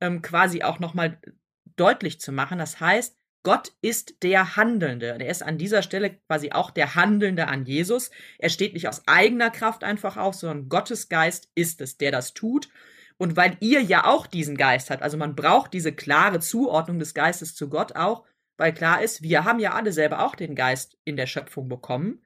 ähm, 0.00 0.20
quasi 0.22 0.62
auch 0.62 0.80
nochmal 0.80 1.20
deutlich 1.76 2.20
zu 2.20 2.32
machen. 2.32 2.58
Das 2.58 2.80
heißt, 2.80 3.16
Gott 3.48 3.72
ist 3.80 4.22
der 4.22 4.56
Handelnde. 4.56 5.16
Er 5.18 5.30
ist 5.30 5.42
an 5.42 5.56
dieser 5.56 5.80
Stelle 5.80 6.10
quasi 6.10 6.52
auch 6.52 6.70
der 6.70 6.96
Handelnde 6.96 7.48
an 7.48 7.64
Jesus. 7.64 8.10
Er 8.38 8.50
steht 8.50 8.74
nicht 8.74 8.88
aus 8.88 9.04
eigener 9.06 9.48
Kraft 9.48 9.84
einfach 9.84 10.18
auf, 10.18 10.34
sondern 10.34 10.68
Gottes 10.68 11.08
Geist 11.08 11.48
ist 11.54 11.80
es, 11.80 11.96
der 11.96 12.12
das 12.12 12.34
tut. 12.34 12.68
Und 13.16 13.38
weil 13.38 13.56
ihr 13.60 13.80
ja 13.80 14.04
auch 14.04 14.26
diesen 14.26 14.58
Geist 14.58 14.90
habt, 14.90 15.02
also 15.02 15.16
man 15.16 15.34
braucht 15.34 15.72
diese 15.72 15.94
klare 15.94 16.40
Zuordnung 16.40 16.98
des 16.98 17.14
Geistes 17.14 17.54
zu 17.54 17.70
Gott 17.70 17.96
auch, 17.96 18.26
weil 18.58 18.74
klar 18.74 19.00
ist, 19.00 19.22
wir 19.22 19.46
haben 19.46 19.60
ja 19.60 19.72
alle 19.72 19.92
selber 19.92 20.26
auch 20.26 20.34
den 20.34 20.54
Geist 20.54 20.98
in 21.06 21.16
der 21.16 21.26
Schöpfung 21.26 21.70
bekommen. 21.70 22.20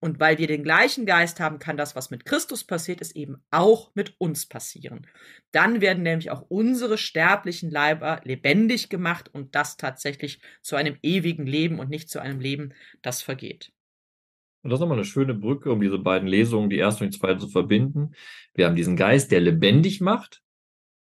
Und 0.00 0.20
weil 0.20 0.38
wir 0.38 0.46
den 0.46 0.62
gleichen 0.62 1.06
Geist 1.06 1.40
haben, 1.40 1.58
kann 1.58 1.76
das, 1.76 1.96
was 1.96 2.10
mit 2.10 2.24
Christus 2.24 2.62
passiert 2.62 3.00
ist, 3.00 3.16
eben 3.16 3.42
auch 3.50 3.90
mit 3.94 4.14
uns 4.18 4.46
passieren. 4.46 5.06
Dann 5.50 5.80
werden 5.80 6.04
nämlich 6.04 6.30
auch 6.30 6.42
unsere 6.42 6.98
sterblichen 6.98 7.70
Leiber 7.70 8.20
lebendig 8.22 8.90
gemacht 8.90 9.28
und 9.32 9.56
das 9.56 9.76
tatsächlich 9.76 10.40
zu 10.62 10.76
einem 10.76 10.96
ewigen 11.02 11.46
Leben 11.46 11.80
und 11.80 11.90
nicht 11.90 12.10
zu 12.10 12.20
einem 12.20 12.38
Leben, 12.38 12.74
das 13.02 13.22
vergeht. 13.22 13.72
Und 14.62 14.70
das 14.70 14.78
ist 14.78 14.80
nochmal 14.80 14.98
eine 14.98 15.04
schöne 15.04 15.34
Brücke, 15.34 15.72
um 15.72 15.80
diese 15.80 15.98
beiden 15.98 16.28
Lesungen, 16.28 16.70
die 16.70 16.78
erste 16.78 17.04
und 17.04 17.12
die 17.14 17.18
zweite, 17.18 17.40
zu 17.40 17.48
verbinden. 17.48 18.12
Wir 18.54 18.66
haben 18.66 18.76
diesen 18.76 18.96
Geist, 18.96 19.32
der 19.32 19.40
lebendig 19.40 20.00
macht. 20.00 20.42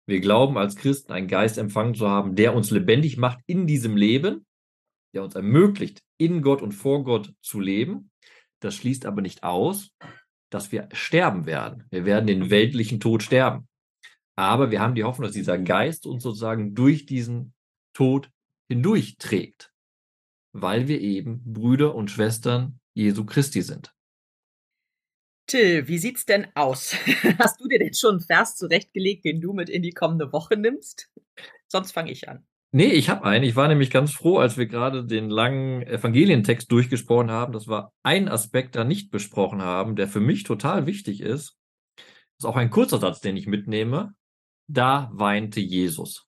Wir 0.07 0.21
glauben 0.21 0.57
als 0.57 0.77
Christen 0.77 1.13
einen 1.13 1.29
Geist 1.29 1.59
empfangen 1.59 1.95
zu 1.95 2.09
haben, 2.09 2.35
der 2.35 2.55
uns 2.55 2.71
lebendig 2.71 3.19
macht 3.19 3.41
in 3.47 3.67
diesem 3.67 3.97
Leben, 3.97 4.47
der 5.15 5.23
uns 5.23 5.35
ermöglicht, 5.35 6.03
in 6.19 6.41
Gott 6.41 6.63
und 6.63 6.73
vor 6.73 7.05
Gott 7.05 7.35
zu 7.43 7.61
leben. 7.61 8.11
Das 8.61 8.75
schließt 8.75 9.07
aber 9.07 9.23
nicht 9.23 9.43
aus, 9.43 9.91
dass 10.51 10.73
wir 10.73 10.89
sterben 10.93 11.47
werden. 11.47 11.85
Wir 11.91 12.05
werden 12.05 12.27
den 12.27 12.51
weltlichen 12.51 13.01
Tod 13.01 13.23
sterben. 13.23 13.69
Aber 14.37 14.71
wir 14.71 14.81
haben 14.81 14.95
die 14.95 15.05
Hoffnung, 15.05 15.27
dass 15.27 15.35
dieser 15.35 15.59
Geist 15.59 16.07
uns 16.07 16.23
sozusagen 16.23 16.75
durch 16.75 17.07
diesen 17.07 17.55
Tod 17.93 18.31
hindurch 18.69 19.17
trägt, 19.19 19.73
weil 20.53 20.89
wir 20.89 21.01
eben 21.01 21.43
Brüder 21.45 21.95
und 21.95 22.11
Schwestern 22.11 22.81
Jesu 22.95 23.25
Christi 23.25 23.63
sind. 23.63 23.95
Till, 25.47 25.89
wie 25.89 25.99
sieht's 25.99 26.27
denn 26.27 26.47
aus? 26.55 26.93
Hast 27.39 27.61
du 27.61 27.69
dir 27.69 27.79
denn 27.79 27.95
schon 27.95 28.17
einen 28.17 28.21
Vers 28.21 28.57
zurechtgelegt, 28.57 29.25
den 29.25 29.41
du 29.41 29.55
mit 29.55 29.71
in 29.71 29.83
die 29.83 29.93
kommende 29.93 30.33
Woche 30.33 30.57
nimmst? 30.57 31.11
Sonst 31.67 31.93
fange 31.93 32.13
ich 32.13 32.29
an. 32.29 32.47
Nee, 32.71 32.89
ich 32.93 33.09
habe 33.09 33.25
einen. 33.25 33.45
Ich 33.45 33.57
war 33.57 33.67
nämlich 33.69 33.91
ganz 33.91 34.13
froh, 34.13 34.39
als 34.39 34.59
wir 34.59 34.67
gerade 34.67 35.05
den 35.07 35.31
langen 35.31 35.83
Evangelientext 35.83 36.71
durchgesprochen 36.71 37.31
haben, 37.31 37.53
dass 37.53 37.67
wir 37.67 37.93
einen 38.03 38.29
Aspekt 38.29 38.77
da 38.77 38.85
nicht 38.85 39.11
besprochen 39.11 39.63
haben, 39.63 39.97
der 39.97 40.07
für 40.07 40.21
mich 40.21 40.43
total 40.43 40.85
wichtig 40.87 41.23
ist. 41.23 41.57
Das 41.97 42.05
ist 42.41 42.45
auch 42.45 42.57
ein 42.57 42.71
kurzer 42.71 42.99
Satz, 42.99 43.21
den 43.21 43.37
ich 43.37 43.47
mitnehme. 43.47 44.15
Da 44.69 45.11
weinte 45.13 45.61
Jesus. 45.61 46.27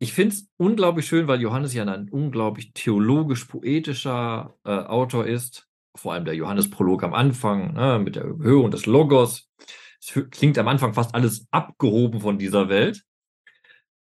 ich 0.00 0.12
finde 0.12 0.34
es 0.34 0.48
unglaublich 0.56 1.06
schön, 1.06 1.26
weil 1.26 1.40
Johannes 1.40 1.74
ja 1.74 1.84
ein 1.84 2.08
unglaublich 2.08 2.72
theologisch-poetischer 2.72 4.56
äh, 4.64 4.70
Autor 4.70 5.26
ist. 5.26 5.68
Vor 5.96 6.12
allem 6.12 6.24
der 6.24 6.34
Johannes-Prolog 6.36 7.02
am 7.02 7.14
Anfang 7.14 7.74
ne, 7.74 7.98
mit 7.98 8.14
der 8.14 8.24
Überhöhung 8.24 8.70
des 8.70 8.86
Logos. 8.86 9.50
Es 10.00 10.12
klingt 10.30 10.58
am 10.58 10.68
Anfang 10.68 10.94
fast 10.94 11.14
alles 11.14 11.48
abgehoben 11.50 12.20
von 12.20 12.38
dieser 12.38 12.68
Welt. 12.68 13.04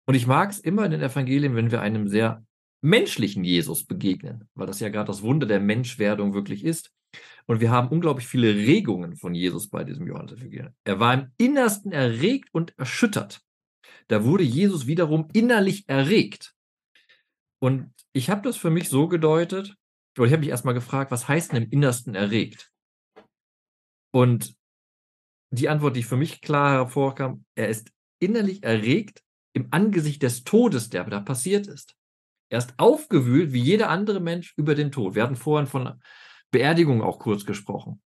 Und 0.06 0.16
ich 0.16 0.28
mag 0.28 0.52
es 0.52 0.60
immer 0.60 0.86
in 0.86 0.92
den 0.92 1.02
Evangelien, 1.02 1.56
wenn 1.56 1.72
wir 1.72 1.82
einem 1.82 2.08
sehr 2.08 2.46
menschlichen 2.82 3.44
Jesus 3.44 3.86
begegnen, 3.86 4.48
weil 4.54 4.68
das 4.68 4.80
ja 4.80 4.90
gerade 4.90 5.08
das 5.08 5.24
Wunder 5.24 5.48
der 5.48 5.60
Menschwerdung 5.60 6.34
wirklich 6.34 6.64
ist. 6.64 6.92
Und 7.48 7.62
wir 7.62 7.72
haben 7.72 7.88
unglaublich 7.90 8.28
viele 8.28 8.54
Regungen 8.54 9.16
von 9.16 9.34
Jesus 9.34 9.70
bei 9.70 9.84
diesem 9.84 10.08
Johannes-Evangelium. 10.08 10.74
Er 10.84 11.00
war 11.00 11.14
im 11.14 11.32
Innersten 11.38 11.92
erregt 11.92 12.50
und 12.52 12.78
erschüttert 12.78 13.46
da 14.08 14.24
wurde 14.24 14.44
Jesus 14.44 14.88
wiederum 14.88 15.28
innerlich 15.34 15.88
erregt. 15.90 16.56
Und 17.60 17.94
ich 18.14 18.30
habe 18.30 18.42
das 18.44 18.58
für 18.58 18.70
mich 18.70 18.90
so 18.90 19.08
gedeutet, 19.08 19.76
oder 20.18 20.28
ich 20.28 20.34
habe 20.34 20.42
mich 20.42 20.50
erstmal 20.50 20.74
gefragt, 20.74 21.12
was 21.12 21.28
heißt 21.28 21.52
denn 21.52 21.64
im 21.64 21.70
Innersten 21.72 22.16
erregt? 22.16 22.72
Und 24.14 24.56
die 25.52 25.70
Antwort, 25.70 25.96
die 25.96 26.04
für 26.04 26.18
mich 26.18 26.42
klar 26.42 26.72
hervorkam, 26.72 27.46
er 27.56 27.70
ist 27.70 27.92
innerlich 28.20 28.64
erregt 28.64 29.24
im 29.56 29.70
Angesicht 29.72 30.22
des 30.22 30.44
Todes, 30.44 30.90
der 30.90 31.06
da 31.06 31.22
passiert 31.22 31.68
ist. 31.68 31.96
Er 32.50 32.60
ist 32.60 32.74
aufgewühlt, 32.78 33.54
wie 33.54 33.62
jeder 33.62 33.90
andere 33.90 34.20
Mensch, 34.20 34.54
über 34.58 34.76
den 34.76 34.92
Tod. 34.92 35.16
Wir 35.16 35.24
hatten 35.24 35.38
vorhin 35.38 35.66
von 35.66 36.02
Beerdigung 36.52 37.02
auch 37.02 37.20
kurz 37.20 37.46
gesprochen. 37.46 38.02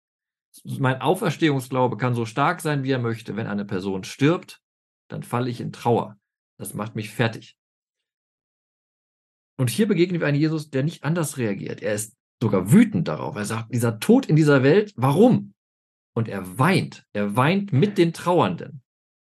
Mein 0.63 1.01
Auferstehungsglaube 1.01 1.97
kann 1.97 2.15
so 2.15 2.25
stark 2.25 2.61
sein, 2.61 2.83
wie 2.83 2.91
er 2.91 2.99
möchte. 2.99 3.35
Wenn 3.35 3.47
eine 3.47 3.65
Person 3.65 4.03
stirbt, 4.03 4.59
dann 5.07 5.23
falle 5.23 5.49
ich 5.49 5.61
in 5.61 5.71
Trauer. 5.71 6.17
Das 6.57 6.73
macht 6.73 6.95
mich 6.95 7.11
fertig. 7.11 7.57
Und 9.57 9.69
hier 9.69 9.87
begegnen 9.87 10.19
wir 10.19 10.27
einen 10.27 10.39
Jesus, 10.39 10.69
der 10.69 10.83
nicht 10.83 11.03
anders 11.03 11.37
reagiert. 11.37 11.81
Er 11.81 11.93
ist 11.93 12.17
sogar 12.41 12.71
wütend 12.71 13.07
darauf. 13.07 13.35
Er 13.35 13.45
sagt, 13.45 13.73
dieser 13.73 13.99
Tod 13.99 14.25
in 14.25 14.35
dieser 14.35 14.63
Welt, 14.63 14.93
warum? 14.95 15.53
Und 16.13 16.27
er 16.27 16.57
weint. 16.57 17.05
Er 17.13 17.35
weint 17.35 17.71
mit 17.71 17.97
den 17.97 18.13
Trauernden. 18.13 18.81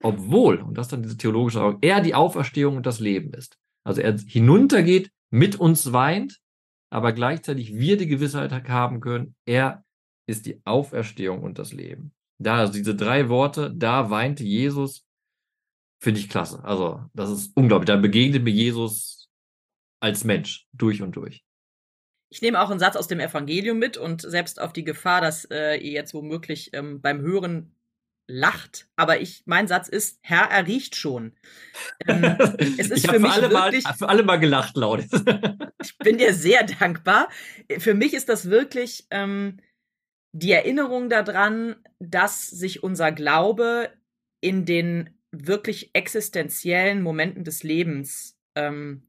Obwohl, 0.06 0.62
und 0.62 0.78
das 0.78 0.88
ist 0.88 0.92
dann 0.92 1.04
diese 1.04 1.18
theologische 1.18 1.62
Augen, 1.62 1.80
er 1.82 2.02
die 2.02 2.16
Auferstehung 2.16 2.78
und 2.78 2.86
das 2.86 3.00
Leben 3.00 3.34
ist. 3.34 3.58
Also 3.84 4.02
er 4.02 4.18
hinuntergeht, 4.18 5.12
mit 5.32 5.60
uns 5.60 5.92
weint, 5.92 6.40
aber 6.92 7.12
gleichzeitig 7.12 7.76
wir 7.76 7.98
die 7.98 8.08
Gewissheit 8.08 8.52
haben 8.70 9.02
können, 9.02 9.36
er 9.46 9.84
ist 10.28 10.46
die 10.46 10.62
Auferstehung 10.66 11.44
und 11.44 11.60
das 11.60 11.74
Leben. 11.74 12.14
Da, 12.38 12.58
also 12.58 12.74
diese 12.74 12.96
drei 12.96 13.30
Worte, 13.30 13.74
da 13.74 14.10
weinte 14.10 14.44
Jesus 14.44 15.06
Finde 16.06 16.20
ich 16.20 16.30
klasse. 16.30 16.64
Also, 16.64 17.04
das 17.14 17.32
ist 17.32 17.56
unglaublich. 17.56 17.88
Da 17.88 17.96
begegnet 17.96 18.44
mir 18.44 18.52
Jesus 18.52 19.30
als 20.00 20.24
Mensch 20.24 20.68
durch 20.74 21.02
und 21.02 21.16
durch. 21.16 21.44
Ich 22.30 22.42
nehme 22.42 22.62
auch 22.62 22.70
einen 22.70 22.80
Satz 22.80 22.96
aus 22.96 23.08
dem 23.08 23.20
Evangelium 23.20 23.80
mit 23.80 23.98
und 23.98 24.22
selbst 24.22 24.60
auf 24.60 24.74
die 24.74 24.84
Gefahr, 24.84 25.22
dass 25.22 25.46
äh, 25.46 25.78
ihr 25.78 25.92
jetzt 25.92 26.14
womöglich 26.14 26.72
ähm, 26.74 27.02
beim 27.02 27.22
Hören 27.22 27.75
lacht, 28.28 28.88
aber 28.96 29.22
ich, 29.22 29.44
mein 29.46 29.68
Satz 29.68 29.88
ist, 29.88 30.20
Herr, 30.22 30.50
er 30.50 30.66
riecht 30.68 30.96
schon. 30.96 31.34
Ähm, 32.08 32.24
es 32.78 32.90
ist 32.90 33.06
ich 33.06 33.12
für, 33.12 33.20
mich 33.20 33.32
alle 33.32 33.52
wirklich, 33.52 33.84
mal, 33.84 33.94
für 33.94 34.10
alle 34.10 34.24
mal 34.24 34.38
gelacht, 34.38 34.76
laut. 34.78 35.04
ich 35.82 35.98
bin 36.00 36.18
dir 36.18 36.34
sehr 36.34 36.64
dankbar. 36.64 37.30
Für 37.78 37.94
mich 37.94 38.14
ist 38.14 38.30
das 38.30 38.50
wirklich 38.50 39.08
ähm, 39.12 39.60
die 40.34 40.52
Erinnerung 40.52 41.10
daran, 41.10 41.76
dass 42.00 42.48
sich 42.48 42.84
unser 42.84 43.12
Glaube 43.12 43.92
in 44.42 44.66
den 44.66 45.18
wirklich 45.32 45.92
existenziellen 45.94 47.02
Momenten 47.02 47.44
des 47.44 47.64
Lebens 47.64 48.38
ähm, 48.56 49.08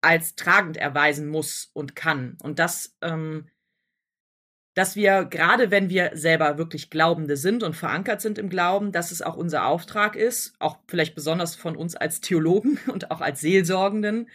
als 0.00 0.36
tragend 0.36 0.76
erweisen 0.76 1.28
muss 1.28 1.70
und 1.72 1.96
kann. 1.96 2.38
Und 2.42 2.58
das, 2.58 2.96
ähm, 3.02 3.48
dass 4.78 4.94
wir, 4.94 5.24
gerade 5.24 5.72
wenn 5.72 5.90
wir 5.90 6.12
selber 6.14 6.56
wirklich 6.56 6.88
Glaubende 6.88 7.36
sind 7.36 7.64
und 7.64 7.74
verankert 7.74 8.20
sind 8.20 8.38
im 8.38 8.48
Glauben, 8.48 8.92
dass 8.92 9.10
es 9.10 9.22
auch 9.22 9.36
unser 9.36 9.66
Auftrag 9.66 10.14
ist, 10.14 10.54
auch 10.60 10.78
vielleicht 10.86 11.16
besonders 11.16 11.56
von 11.56 11.74
uns 11.74 11.96
als 11.96 12.20
Theologen 12.20 12.78
und 12.86 13.10
auch 13.10 13.20
als 13.20 13.40
Seelsorgenden, 13.40 14.28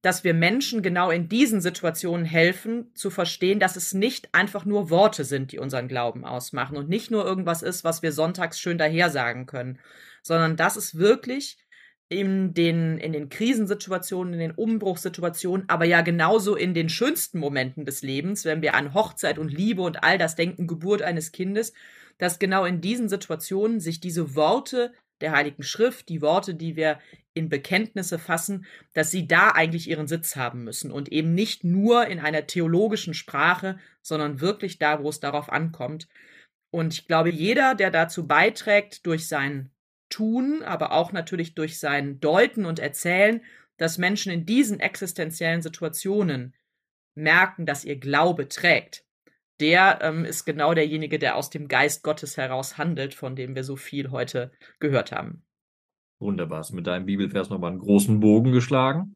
dass 0.00 0.22
wir 0.22 0.32
Menschen 0.32 0.82
genau 0.82 1.10
in 1.10 1.28
diesen 1.28 1.60
Situationen 1.60 2.24
helfen, 2.24 2.94
zu 2.94 3.10
verstehen, 3.10 3.58
dass 3.58 3.74
es 3.74 3.92
nicht 3.92 4.32
einfach 4.32 4.64
nur 4.64 4.90
Worte 4.90 5.24
sind, 5.24 5.50
die 5.50 5.58
unseren 5.58 5.88
Glauben 5.88 6.24
ausmachen 6.24 6.76
und 6.76 6.88
nicht 6.88 7.10
nur 7.10 7.24
irgendwas 7.24 7.62
ist, 7.62 7.82
was 7.82 8.00
wir 8.00 8.12
sonntags 8.12 8.60
schön 8.60 8.78
dahersagen 8.78 9.46
können, 9.46 9.80
sondern 10.22 10.56
dass 10.56 10.76
es 10.76 10.98
wirklich 10.98 11.58
in 12.10 12.54
den, 12.54 12.98
in 12.98 13.12
den 13.12 13.28
Krisensituationen, 13.28 14.34
in 14.34 14.40
den 14.40 14.50
Umbruchssituationen, 14.50 15.68
aber 15.68 15.84
ja 15.84 16.00
genauso 16.02 16.56
in 16.56 16.74
den 16.74 16.88
schönsten 16.88 17.38
Momenten 17.38 17.84
des 17.84 18.02
Lebens, 18.02 18.44
wenn 18.44 18.62
wir 18.62 18.74
an 18.74 18.94
Hochzeit 18.94 19.38
und 19.38 19.52
Liebe 19.52 19.82
und 19.82 20.02
all 20.02 20.18
das 20.18 20.34
denken, 20.34 20.66
Geburt 20.66 21.02
eines 21.02 21.30
Kindes, 21.30 21.72
dass 22.18 22.40
genau 22.40 22.64
in 22.64 22.80
diesen 22.80 23.08
Situationen 23.08 23.78
sich 23.78 24.00
diese 24.00 24.34
Worte 24.34 24.92
der 25.20 25.30
Heiligen 25.30 25.62
Schrift, 25.62 26.08
die 26.08 26.20
Worte, 26.20 26.56
die 26.56 26.74
wir 26.74 26.98
in 27.32 27.48
Bekenntnisse 27.48 28.18
fassen, 28.18 28.66
dass 28.92 29.12
sie 29.12 29.28
da 29.28 29.50
eigentlich 29.50 29.88
ihren 29.88 30.08
Sitz 30.08 30.34
haben 30.34 30.64
müssen 30.64 30.90
und 30.90 31.12
eben 31.12 31.32
nicht 31.32 31.62
nur 31.62 32.08
in 32.08 32.18
einer 32.18 32.48
theologischen 32.48 33.14
Sprache, 33.14 33.78
sondern 34.02 34.40
wirklich 34.40 34.78
da, 34.78 35.00
wo 35.00 35.08
es 35.08 35.20
darauf 35.20 35.48
ankommt. 35.48 36.08
Und 36.72 36.92
ich 36.92 37.06
glaube, 37.06 37.30
jeder, 37.30 37.76
der 37.76 37.92
dazu 37.92 38.26
beiträgt, 38.26 39.06
durch 39.06 39.28
sein 39.28 39.70
Tun, 40.10 40.62
aber 40.62 40.92
auch 40.92 41.12
natürlich 41.12 41.54
durch 41.54 41.78
sein 41.78 42.20
Deuten 42.20 42.66
und 42.66 42.78
Erzählen, 42.78 43.42
dass 43.78 43.96
Menschen 43.96 44.30
in 44.30 44.44
diesen 44.44 44.80
existenziellen 44.80 45.62
Situationen 45.62 46.54
merken, 47.14 47.64
dass 47.64 47.84
ihr 47.84 47.96
Glaube 47.96 48.48
trägt, 48.48 49.04
der 49.60 50.00
ähm, 50.02 50.24
ist 50.24 50.44
genau 50.44 50.74
derjenige, 50.74 51.18
der 51.18 51.36
aus 51.36 51.50
dem 51.50 51.68
Geist 51.68 52.02
Gottes 52.02 52.36
heraus 52.36 52.78
handelt, 52.78 53.14
von 53.14 53.36
dem 53.36 53.54
wir 53.54 53.64
so 53.64 53.76
viel 53.76 54.10
heute 54.10 54.52
gehört 54.80 55.12
haben. 55.12 55.44
Wunderbar, 56.18 56.58
hast 56.58 56.72
mit 56.72 56.86
deinem 56.86 57.06
Bibelvers 57.06 57.48
nochmal 57.48 57.70
einen 57.70 57.80
großen 57.80 58.20
Bogen 58.20 58.52
geschlagen. 58.52 59.14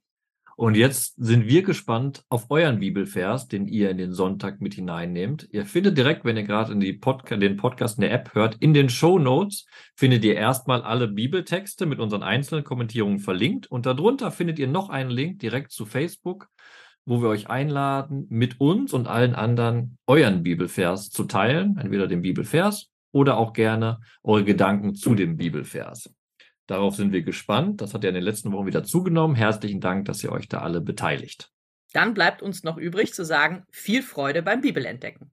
Und 0.57 0.77
jetzt 0.77 1.15
sind 1.17 1.47
wir 1.47 1.63
gespannt 1.63 2.23
auf 2.29 2.51
euren 2.51 2.79
Bibelvers, 2.79 3.49
den 3.49 3.67
ihr 3.67 3.91
in 3.91 3.99
den 3.99 4.13
Sonntag 4.13 4.61
mit 4.61 4.75
hineinnehmt. 4.75 5.49
Ihr 5.51 5.67
findet 5.67 5.99
direkt, 5.99 6.25
wenn 6.25 6.37
ihr 6.37 6.45
gerade 6.45 6.75
Podca 6.95 7.37
den 7.37 7.57
Podcast 7.57 7.99
in 7.99 8.03
der 8.03 8.13
App 8.13 8.35
hört, 8.35 8.57
in 8.61 8.75
den 8.75 8.89
Show 8.89 9.19
Notes 9.19 9.67
findet 9.97 10.25
ihr 10.25 10.37
erstmal 10.37 10.83
alle 10.83 11.09
Bibeltexte 11.09 11.87
mit 11.87 11.99
unseren 11.99 12.23
einzelnen 12.23 12.65
Kommentierungen 12.65 13.19
verlinkt. 13.19 13.67
Und 13.67 13.87
darunter 13.87 14.31
findet 14.31 14.59
ihr 14.59 14.69
noch 14.69 14.91
einen 14.91 15.11
Link 15.11 15.41
direkt 15.41 15.73
zu 15.73 15.87
Facebook, 15.87 16.49
wo 17.05 17.21
wir 17.21 17.29
euch 17.29 17.49
einladen, 17.49 18.27
mit 18.31 18.61
uns 18.61 18.93
und 18.93 19.09
allen 19.09 19.35
anderen 19.35 19.99
euren 20.07 20.43
Bibelvers 20.43 21.11
zu 21.11 21.25
teilen, 21.25 21.77
entweder 21.79 22.07
den 22.07 22.23
Bibelvers 22.23 22.91
oder 23.13 23.37
auch 23.37 23.53
gerne 23.53 24.01
eure 24.23 24.45
Gedanken 24.45 24.95
zu 24.95 25.15
dem 25.15 25.37
Bibelvers. 25.37 26.11
Darauf 26.67 26.97
sind 26.97 27.13
wir 27.13 27.23
gespannt. 27.23 27.81
Das 27.81 27.95
hat 27.95 28.05
ja 28.05 28.09
in 28.09 28.15
den 28.15 28.25
letzten 28.25 28.53
Wochen 28.53 28.67
wieder 28.67 28.85
zugenommen. 28.85 29.37
Herzlichen 29.37 29.81
Dank, 29.81 30.07
dass 30.07 30.25
ihr 30.25 30.33
euch 30.33 30.49
da 30.49 30.59
alle 30.59 30.81
beteiligt. 30.81 31.51
Dann 31.93 32.15
bleibt 32.15 32.43
uns 32.43 32.65
noch 32.65 32.77
übrig 32.77 33.13
zu 33.15 33.25
sagen, 33.25 33.65
viel 33.71 34.03
Freude 34.03 34.43
beim 34.43 34.61
Bibelentdecken. 34.61 35.31